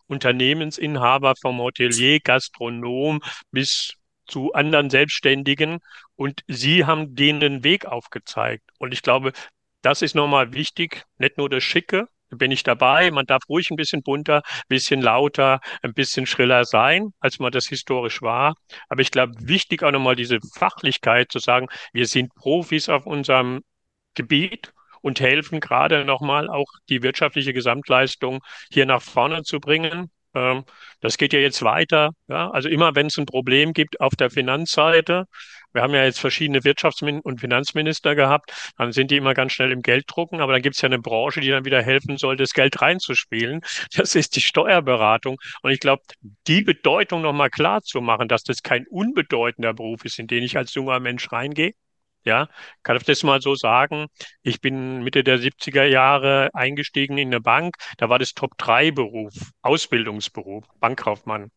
Unternehmensinhaber 0.07 1.33
vom 1.35 1.57
Hotelier, 1.59 2.21
Gastronom 2.21 3.19
bis 3.51 3.95
zu 4.27 4.53
anderen 4.53 4.89
Selbstständigen 4.89 5.79
und 6.15 6.41
sie 6.47 6.85
haben 6.85 7.15
denen 7.15 7.41
den 7.41 7.63
Weg 7.65 7.85
aufgezeigt. 7.85 8.63
Und 8.79 8.93
ich 8.93 9.01
glaube, 9.01 9.33
das 9.81 10.01
ist 10.01 10.15
nochmal 10.15 10.53
wichtig, 10.53 11.03
nicht 11.17 11.37
nur 11.37 11.49
das 11.49 11.65
Schicke, 11.65 12.07
bin 12.37 12.51
ich 12.51 12.63
dabei. 12.63 13.11
Man 13.11 13.25
darf 13.25 13.43
ruhig 13.49 13.69
ein 13.71 13.75
bisschen 13.75 14.03
bunter, 14.03 14.37
ein 14.45 14.63
bisschen 14.69 15.01
lauter, 15.01 15.59
ein 15.81 15.93
bisschen 15.93 16.25
schriller 16.25 16.65
sein, 16.65 17.11
als 17.19 17.39
man 17.39 17.51
das 17.51 17.67
historisch 17.67 18.21
war. 18.21 18.55
Aber 18.89 19.01
ich 19.01 19.11
glaube, 19.11 19.33
wichtig 19.39 19.83
auch 19.83 19.91
nochmal 19.91 20.15
diese 20.15 20.39
Fachlichkeit 20.55 21.31
zu 21.31 21.39
sagen, 21.39 21.67
wir 21.93 22.07
sind 22.07 22.33
Profis 22.35 22.89
auf 22.89 23.05
unserem 23.05 23.61
Gebiet 24.15 24.73
und 25.01 25.19
helfen 25.19 25.59
gerade 25.59 26.05
nochmal 26.05 26.49
auch 26.49 26.67
die 26.89 27.03
wirtschaftliche 27.03 27.53
Gesamtleistung 27.53 28.41
hier 28.71 28.85
nach 28.85 29.01
vorne 29.01 29.43
zu 29.43 29.59
bringen. 29.59 30.09
Ähm, 30.35 30.65
das 31.01 31.17
geht 31.17 31.33
ja 31.33 31.39
jetzt 31.39 31.63
weiter. 31.63 32.11
Ja? 32.27 32.49
Also 32.51 32.69
immer, 32.69 32.95
wenn 32.95 33.07
es 33.07 33.17
ein 33.17 33.25
Problem 33.25 33.73
gibt 33.73 33.99
auf 34.01 34.15
der 34.15 34.29
Finanzseite, 34.29 35.25
wir 35.75 35.81
haben 35.81 35.93
ja 35.93 36.05
jetzt 36.05 36.19
verschiedene 36.19 36.59
Wirtschafts- 36.59 37.21
und 37.21 37.39
Finanzminister 37.41 38.15
gehabt, 38.15 38.51
dann 38.77 38.93
sind 38.93 39.11
die 39.11 39.17
immer 39.17 39.33
ganz 39.33 39.51
schnell 39.51 39.71
im 39.71 39.81
Gelddrucken, 39.81 40.39
aber 40.39 40.53
dann 40.53 40.61
gibt 40.61 40.75
es 40.75 40.81
ja 40.81 40.87
eine 40.87 40.99
Branche, 40.99 41.41
die 41.41 41.49
dann 41.49 41.65
wieder 41.65 41.81
helfen 41.81 42.17
soll, 42.17 42.37
das 42.37 42.53
Geld 42.53 42.81
reinzuspielen. 42.81 43.61
Das 43.95 44.15
ist 44.15 44.35
die 44.37 44.41
Steuerberatung. 44.41 45.37
Und 45.61 45.71
ich 45.71 45.79
glaube, 45.79 46.03
die 46.47 46.61
Bedeutung 46.61 47.21
nochmal 47.21 47.49
klar 47.49 47.81
zu 47.81 47.99
machen, 48.01 48.29
dass 48.29 48.43
das 48.43 48.63
kein 48.63 48.87
unbedeutender 48.87 49.73
Beruf 49.73 50.05
ist, 50.05 50.17
in 50.17 50.27
den 50.27 50.43
ich 50.43 50.57
als 50.57 50.73
junger 50.73 50.99
Mensch 51.01 51.31
reingehe, 51.31 51.73
ja, 52.25 52.49
kann 52.83 52.97
ich 52.97 53.03
das 53.03 53.23
mal 53.23 53.41
so 53.41 53.55
sagen? 53.55 54.07
Ich 54.41 54.59
bin 54.59 55.03
Mitte 55.03 55.23
der 55.23 55.39
70er 55.39 55.85
Jahre 55.85 56.49
eingestiegen 56.53 57.17
in 57.17 57.29
eine 57.29 57.41
Bank. 57.41 57.75
Da 57.97 58.09
war 58.09 58.19
das 58.19 58.33
Top-3-Beruf, 58.33 59.33
Ausbildungsberuf, 59.61 60.65
Bankkaufmann. 60.79 61.51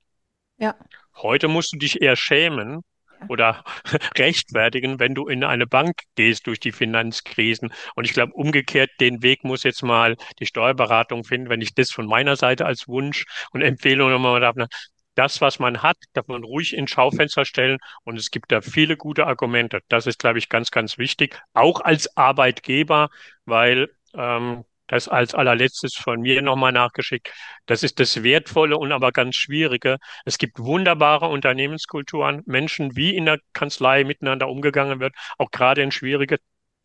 Ja. 0.59 0.77
Heute 1.17 1.49
musst 1.49 1.73
du 1.73 1.79
dich 1.79 2.03
eher 2.03 2.17
schämen 2.17 2.83
oder 3.29 3.65
rechtfertigen, 4.17 5.01
wenn 5.01 5.15
du 5.15 5.27
in 5.27 5.43
eine 5.43 5.67
Bank 5.67 6.03
gehst 6.15 6.47
durch 6.47 6.61
die 6.61 6.73
Finanzkrisen. 6.73 7.73
Und 7.95 8.05
ich 8.05 8.13
glaube, 8.13 8.33
umgekehrt, 8.35 8.91
den 9.01 9.23
Weg 9.23 9.45
muss 9.45 9.63
jetzt 9.63 9.83
mal 9.83 10.17
die 10.39 10.47
Steuerberatung 10.47 11.25
finden, 11.25 11.49
wenn 11.49 11.61
ich 11.61 11.75
das 11.75 11.91
von 11.91 12.07
meiner 12.07 12.37
Seite 12.37 12.67
als 12.67 12.87
Wunsch 12.89 13.25
und 13.53 13.63
Empfehlung 13.63 14.11
nochmal 14.11 14.41
darf 14.41 14.57
das, 15.19 15.41
was 15.41 15.59
man 15.59 15.83
hat, 15.83 15.97
darf 16.13 16.29
man 16.29 16.45
ruhig 16.45 16.75
ins 16.75 16.91
Schaufenster 16.91 17.45
stellen. 17.45 17.79
Und 18.05 18.19
es 18.19 18.31
gibt 18.31 18.53
da 18.53 18.61
viele 18.61 18.97
gute 18.97 19.27
Argumente. 19.27 19.81
Das 19.89 20.07
ist, 20.07 20.19
glaube 20.21 20.39
ich, 20.39 20.49
ganz, 20.49 20.71
ganz 20.71 20.97
wichtig. 20.99 21.41
Auch 21.55 21.81
als 21.81 22.17
Arbeitgeber, 22.17 23.09
weil 23.45 23.89
ähm, 24.15 24.65
das 24.87 25.09
als 25.09 25.35
allerletztes 25.35 25.95
von 25.95 26.21
mir 26.21 26.41
nochmal 26.41 26.73
nachgeschickt. 26.73 27.33
Das 27.67 27.83
ist 27.83 28.01
das 28.01 28.23
Wertvolle 28.23 28.79
und 28.79 28.93
aber 28.93 29.13
ganz 29.13 29.37
Schwierige. 29.37 29.99
Es 30.25 30.39
gibt 30.39 30.59
wunderbare 30.59 31.27
Unternehmenskulturen, 31.29 32.43
Menschen, 32.47 32.97
wie 32.97 33.15
in 33.15 33.27
der 33.27 33.39
Kanzlei 33.53 34.05
miteinander 34.05 34.49
umgegangen 34.49 35.01
wird, 35.01 35.15
auch 35.37 35.51
gerade 35.51 35.83
in 35.83 35.91
schwierige 35.91 36.39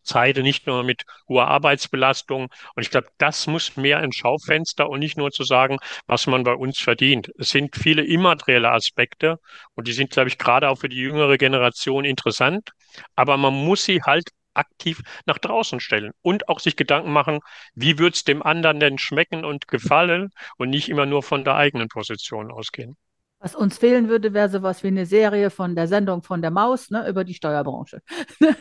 Zeit, 0.03 0.37
nicht 0.37 0.67
nur 0.67 0.83
mit 0.83 1.03
hoher 1.27 1.47
Arbeitsbelastung. 1.47 2.49
Und 2.75 2.83
ich 2.83 2.89
glaube, 2.89 3.07
das 3.17 3.47
muss 3.47 3.75
mehr 3.77 4.03
ins 4.03 4.15
Schaufenster 4.15 4.89
und 4.89 4.99
nicht 4.99 5.17
nur 5.17 5.31
zu 5.31 5.43
sagen, 5.43 5.77
was 6.07 6.27
man 6.27 6.43
bei 6.43 6.53
uns 6.53 6.79
verdient. 6.79 7.31
Es 7.37 7.49
sind 7.49 7.75
viele 7.75 8.03
immaterielle 8.03 8.71
Aspekte 8.71 9.39
und 9.75 9.87
die 9.87 9.93
sind, 9.93 10.11
glaube 10.11 10.29
ich, 10.29 10.37
gerade 10.37 10.69
auch 10.69 10.79
für 10.79 10.89
die 10.89 10.97
jüngere 10.97 11.37
Generation 11.37 12.05
interessant. 12.05 12.71
Aber 13.15 13.37
man 13.37 13.53
muss 13.53 13.85
sie 13.85 14.01
halt 14.03 14.29
aktiv 14.53 15.01
nach 15.25 15.37
draußen 15.39 15.79
stellen 15.79 16.11
und 16.21 16.49
auch 16.49 16.59
sich 16.59 16.75
Gedanken 16.75 17.11
machen, 17.11 17.39
wie 17.73 17.97
wird 17.97 18.15
es 18.15 18.23
dem 18.23 18.43
anderen 18.43 18.79
denn 18.79 18.97
schmecken 18.97 19.45
und 19.45 19.67
gefallen 19.67 20.29
und 20.57 20.69
nicht 20.69 20.89
immer 20.89 21.05
nur 21.05 21.23
von 21.23 21.43
der 21.43 21.55
eigenen 21.55 21.87
Position 21.87 22.51
ausgehen. 22.51 22.95
Was 23.39 23.55
uns 23.55 23.77
fehlen 23.77 24.07
würde, 24.07 24.33
wäre 24.33 24.47
sowas 24.47 24.83
wie 24.83 24.87
eine 24.87 25.05
Serie 25.05 25.49
von 25.49 25.75
der 25.75 25.89
Sendung 25.89 26.23
von 26.23 26.41
der 26.41 26.49
Maus 26.49 26.89
ne, 26.91 27.05
über 27.09 27.25
die 27.25 27.33
Steuerbranche. 27.33 28.01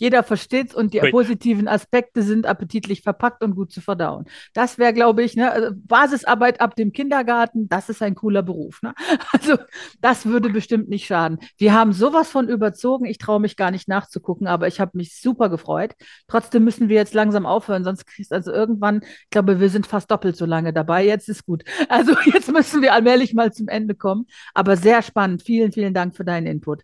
Jeder 0.00 0.22
versteht 0.22 0.68
es 0.68 0.74
und 0.74 0.92
die 0.92 1.00
Wait. 1.02 1.10
positiven 1.10 1.68
Aspekte 1.68 2.22
sind 2.22 2.46
appetitlich 2.46 3.02
verpackt 3.02 3.42
und 3.42 3.54
gut 3.54 3.72
zu 3.72 3.80
verdauen. 3.80 4.26
Das 4.52 4.78
wäre, 4.78 4.92
glaube 4.92 5.22
ich, 5.22 5.36
ne, 5.36 5.50
also 5.50 5.70
Basisarbeit 5.74 6.60
ab 6.60 6.74
dem 6.76 6.92
Kindergarten, 6.92 7.68
das 7.68 7.88
ist 7.88 8.02
ein 8.02 8.14
cooler 8.14 8.42
Beruf. 8.42 8.82
Ne? 8.82 8.94
Also 9.32 9.56
das 10.00 10.26
würde 10.26 10.50
bestimmt 10.50 10.88
nicht 10.88 11.06
schaden. 11.06 11.38
Wir 11.56 11.72
haben 11.72 11.92
sowas 11.92 12.30
von 12.30 12.48
überzogen, 12.48 13.06
ich 13.06 13.18
traue 13.18 13.40
mich 13.40 13.56
gar 13.56 13.70
nicht 13.70 13.88
nachzugucken, 13.88 14.46
aber 14.46 14.66
ich 14.66 14.80
habe 14.80 14.92
mich 14.94 15.18
super 15.20 15.48
gefreut. 15.48 15.94
Trotzdem 16.26 16.64
müssen 16.64 16.88
wir 16.88 16.96
jetzt 16.96 17.14
langsam 17.14 17.46
aufhören, 17.46 17.84
sonst 17.84 18.06
kriegst 18.06 18.32
also 18.32 18.52
irgendwann, 18.52 19.02
ich 19.02 19.30
glaube, 19.30 19.60
wir 19.60 19.70
sind 19.70 19.86
fast 19.86 20.10
doppelt 20.10 20.36
so 20.36 20.46
lange 20.46 20.72
dabei. 20.72 21.04
Jetzt 21.06 21.28
ist 21.28 21.46
gut. 21.46 21.64
Also 21.88 22.14
jetzt 22.32 22.50
müssen 22.52 22.82
wir 22.82 22.92
allmählich 22.92 23.34
mal 23.34 23.52
zum 23.52 23.66
Ende 23.68 23.94
kommen 23.94 24.10
kommen. 24.10 24.26
Aber 24.54 24.76
sehr 24.76 25.02
spannend. 25.02 25.42
Vielen, 25.42 25.72
vielen 25.72 25.94
Dank 25.94 26.16
für 26.16 26.24
deinen 26.24 26.46
Input. 26.46 26.82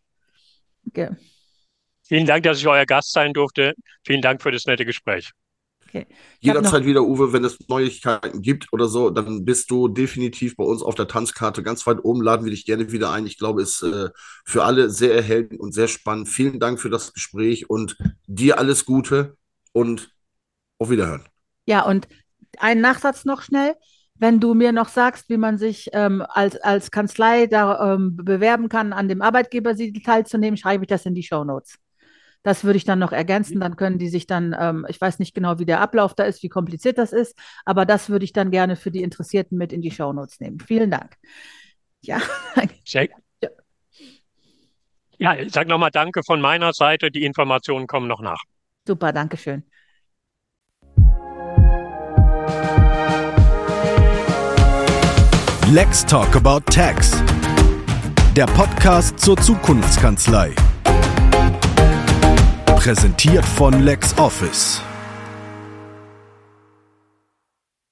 Okay. 0.86 1.10
Vielen 2.08 2.26
Dank, 2.26 2.44
dass 2.44 2.58
ich 2.58 2.66
euer 2.66 2.86
Gast 2.86 3.12
sein 3.12 3.32
durfte. 3.32 3.74
Vielen 4.04 4.22
Dank 4.22 4.42
für 4.42 4.52
das 4.52 4.66
nette 4.66 4.84
Gespräch. 4.84 5.32
Okay. 5.88 6.06
Jederzeit 6.40 6.84
wieder, 6.84 7.02
Uwe, 7.02 7.32
wenn 7.32 7.44
es 7.44 7.58
Neuigkeiten 7.68 8.42
gibt 8.42 8.72
oder 8.72 8.88
so, 8.88 9.10
dann 9.10 9.44
bist 9.44 9.70
du 9.70 9.88
definitiv 9.88 10.56
bei 10.56 10.64
uns 10.64 10.82
auf 10.82 10.94
der 10.94 11.06
Tanzkarte 11.06 11.62
ganz 11.62 11.86
weit 11.86 12.04
oben. 12.04 12.22
Laden 12.22 12.44
wir 12.44 12.50
dich 12.50 12.66
gerne 12.66 12.90
wieder 12.90 13.12
ein. 13.12 13.26
Ich 13.26 13.38
glaube, 13.38 13.62
es 13.62 13.82
ist 13.82 13.92
äh, 13.92 14.10
für 14.44 14.64
alle 14.64 14.90
sehr 14.90 15.14
erhellend 15.14 15.58
und 15.58 15.72
sehr 15.72 15.88
spannend. 15.88 16.28
Vielen 16.28 16.58
Dank 16.58 16.80
für 16.80 16.90
das 16.90 17.12
Gespräch 17.12 17.70
und 17.70 17.96
dir 18.26 18.58
alles 18.58 18.84
Gute 18.84 19.36
und 19.72 20.10
auf 20.78 20.90
Wiederhören. 20.90 21.24
Ja, 21.66 21.82
und 21.82 22.08
einen 22.58 22.80
Nachsatz 22.80 23.24
noch 23.24 23.42
schnell 23.42 23.74
wenn 24.18 24.40
du 24.40 24.54
mir 24.54 24.72
noch 24.72 24.88
sagst, 24.88 25.28
wie 25.28 25.36
man 25.36 25.58
sich 25.58 25.90
ähm, 25.92 26.24
als, 26.28 26.56
als 26.56 26.90
Kanzlei 26.90 27.46
da 27.46 27.94
ähm, 27.94 28.16
bewerben 28.16 28.68
kann, 28.68 28.92
an 28.92 29.08
dem 29.08 29.22
Arbeitgebersiegel 29.22 30.02
teilzunehmen, 30.02 30.56
schreibe 30.56 30.84
ich 30.84 30.88
das 30.88 31.06
in 31.06 31.14
die 31.14 31.22
Show 31.22 31.44
Notes. 31.44 31.78
Das 32.46 32.62
würde 32.62 32.76
ich 32.76 32.84
dann 32.84 33.00
noch 33.00 33.10
ergänzen. 33.10 33.58
Dann 33.58 33.74
können 33.74 33.98
die 33.98 34.08
sich 34.08 34.28
dann, 34.28 34.54
ähm, 34.56 34.86
ich 34.88 35.00
weiß 35.00 35.18
nicht 35.18 35.34
genau, 35.34 35.58
wie 35.58 35.66
der 35.66 35.80
Ablauf 35.80 36.14
da 36.14 36.22
ist, 36.22 36.44
wie 36.44 36.48
kompliziert 36.48 36.96
das 36.96 37.12
ist, 37.12 37.36
aber 37.64 37.84
das 37.84 38.08
würde 38.08 38.24
ich 38.24 38.32
dann 38.32 38.52
gerne 38.52 38.76
für 38.76 38.92
die 38.92 39.02
Interessierten 39.02 39.58
mit 39.58 39.72
in 39.72 39.82
die 39.82 39.90
Shownotes 39.90 40.38
nehmen. 40.38 40.60
Vielen 40.60 40.92
Dank. 40.92 41.16
Ja. 42.02 42.20
Sehr, 42.86 43.08
ja. 43.42 43.48
ja, 45.18 45.34
ich 45.34 45.52
sage 45.52 45.68
nochmal 45.68 45.90
Danke 45.90 46.22
von 46.24 46.40
meiner 46.40 46.72
Seite. 46.72 47.10
Die 47.10 47.24
Informationen 47.24 47.88
kommen 47.88 48.06
noch 48.06 48.20
nach. 48.20 48.40
Super, 48.86 49.12
danke 49.12 49.36
schön. 49.36 49.64
Let's 55.72 56.06
Talk 56.06 56.36
About 56.36 56.60
Tax. 56.70 57.10
Der 58.36 58.46
Podcast 58.46 59.18
zur 59.18 59.36
Zukunftskanzlei. 59.36 60.54
Präsentiert 62.76 63.44
von 63.44 63.80
LexOffice. 63.82 64.80